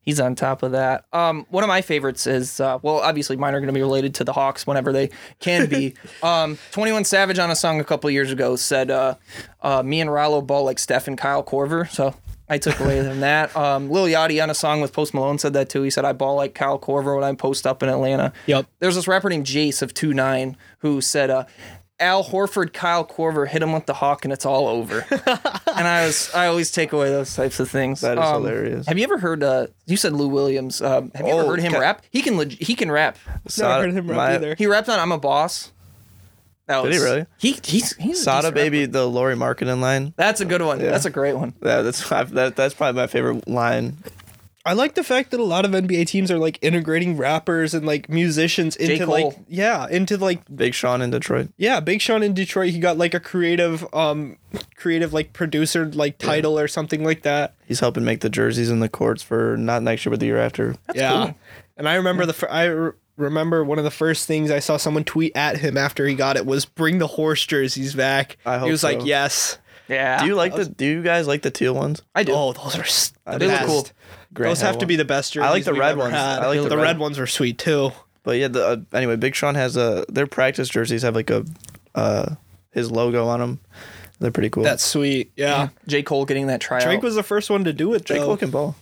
[0.02, 1.04] He's on top of that.
[1.12, 4.14] Um, one of my favorites is uh, well, obviously mine are going to be related
[4.16, 5.94] to the Hawks whenever they can be.
[6.24, 9.14] um, Twenty One Savage on a song a couple years ago said, uh,
[9.62, 12.14] uh, "Me and Rollo ball like Steph and Kyle Korver." So
[12.50, 13.54] I took away from that.
[13.56, 15.82] Um, Lil Yachty on a song with Post Malone said that too.
[15.82, 18.66] He said, "I ball like Kyle Korver when I post up in Atlanta." Yep.
[18.78, 21.44] There's this rapper named Jace of Two Nine who said, uh,
[22.00, 26.06] "Al Horford, Kyle Korver hit him with the hawk and it's all over." and I
[26.06, 28.00] was I always take away those types of things.
[28.02, 28.86] That is Um, hilarious.
[28.86, 29.42] Have you ever heard?
[29.42, 30.80] Uh, you said Lou Williams.
[30.80, 32.02] Um, have you Oh, ever heard him ca- rap?
[32.10, 33.18] He can leg- he can rap.
[33.58, 34.54] Never heard him rap my- either.
[34.56, 35.72] He rapped on "I'm a Boss."
[36.68, 37.26] That Did he really?
[37.38, 38.92] He he's he's Sada baby, rapper.
[38.92, 40.12] the Lauri Markkanen line.
[40.16, 40.78] That's a good one.
[40.78, 41.54] That's a great one.
[41.62, 43.96] Yeah, that's that, that's probably my favorite line.
[44.66, 47.86] I like the fact that a lot of NBA teams are like integrating rappers and
[47.86, 51.48] like musicians into like yeah, into like Big Sean in Detroit.
[51.56, 54.36] yeah, Big Sean in Detroit, he got like a creative um
[54.76, 57.54] creative like producer like title or something like that.
[57.66, 60.38] He's helping make the jerseys and the courts for not next year but the year
[60.38, 60.76] after.
[60.94, 61.12] yeah.
[61.12, 61.34] cool.
[61.78, 64.78] And I remember the fir- I re- remember one of the first things I saw
[64.78, 68.38] someone tweet at him after he got it was bring the horse jerseys back.
[68.46, 69.58] I hope he was like, "Yes."
[69.88, 70.20] Yeah.
[70.20, 70.64] Do you like the?
[70.66, 72.02] Do you guys like the teal ones?
[72.14, 72.32] I do.
[72.34, 73.66] Oh, those are s- the They look best.
[73.66, 73.86] cool.
[74.34, 75.46] Grant Those had have to be the best jerseys.
[75.48, 76.12] I like the we've red ever ones.
[76.14, 76.38] had.
[76.40, 77.92] I like the, the red red- ones were sweet too.
[78.22, 81.44] But yeah, the uh, anyway, Big Sean has a their practice jerseys have like a
[81.94, 82.34] uh
[82.70, 83.60] his logo on them.
[84.20, 84.64] They're pretty cool.
[84.64, 85.32] That's sweet.
[85.36, 85.68] Yeah.
[85.86, 86.82] J Cole getting that tryout.
[86.84, 88.04] Drake was the first one to do it.
[88.04, 88.26] Drake though.
[88.26, 88.76] Cole can ball.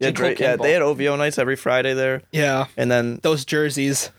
[0.00, 2.66] Yeah, Drake, yeah, they had OVO nights every Friday there, Yeah.
[2.76, 4.10] and then Those jerseys.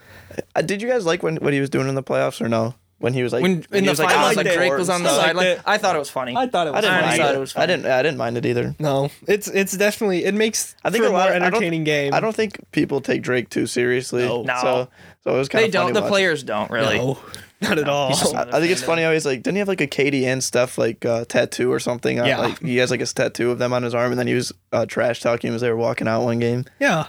[0.55, 2.75] uh, did you guys like when what he was doing in the playoffs or no?
[2.99, 4.87] When he was like when when in he the was, like, finals, like Drake was
[4.87, 5.23] on the stuff.
[5.25, 5.63] I liked sideline.
[5.65, 6.37] I thought it was funny.
[6.37, 6.77] I thought it was.
[6.77, 7.37] I didn't I mind thought it.
[7.37, 7.85] it was I didn't.
[7.87, 8.75] I didn't mind it either.
[8.77, 11.83] No, it's it's definitely it makes I think for a lot more of I entertaining
[11.83, 12.13] game.
[12.13, 14.23] I don't think people take Drake too seriously.
[14.23, 14.43] No.
[14.43, 14.59] No.
[14.61, 14.87] So,
[15.23, 15.93] so it was kind they of don't.
[15.93, 16.09] The watching.
[16.11, 16.97] players don't really.
[16.97, 17.19] No,
[17.61, 18.13] not at all.
[18.35, 20.77] I, I think it's funny how he's like, didn't he have like a KDN stuff
[20.77, 22.19] like uh, tattoo or something?
[22.19, 22.39] on- Yeah.
[22.39, 24.51] Like he has like a tattoo of them on his arm, and then he was
[24.71, 26.65] uh, trash talking as they were walking out one game.
[26.79, 27.07] yeah,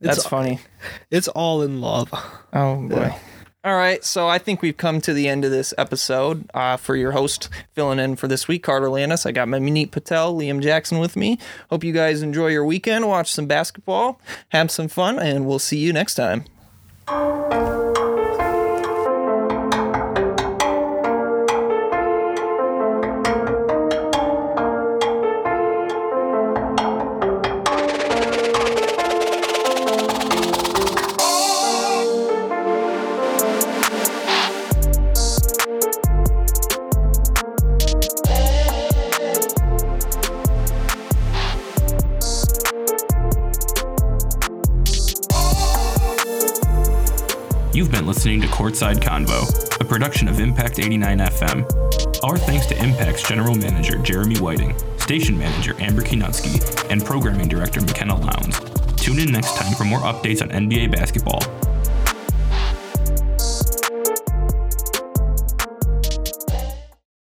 [0.00, 0.60] That's it's funny.
[1.10, 2.08] it's all in love.
[2.52, 3.14] Oh boy.
[3.64, 6.48] All right, so I think we've come to the end of this episode.
[6.54, 9.26] Uh, for your host, filling in for this week, Carter Landis.
[9.26, 11.36] I got my Manit Patel, Liam Jackson with me.
[11.68, 14.20] Hope you guys enjoy your weekend, watch some basketball,
[14.50, 16.44] have some fun, and we'll see you next time.
[17.08, 18.05] You've been
[48.76, 52.22] Courtside Convo, a production of Impact 89 FM.
[52.22, 57.80] Our thanks to Impact's General Manager Jeremy Whiting, Station Manager Amber Kinutsky, and Programming Director
[57.80, 58.60] McKenna Lowndes.
[58.96, 61.40] Tune in next time for more updates on NBA basketball.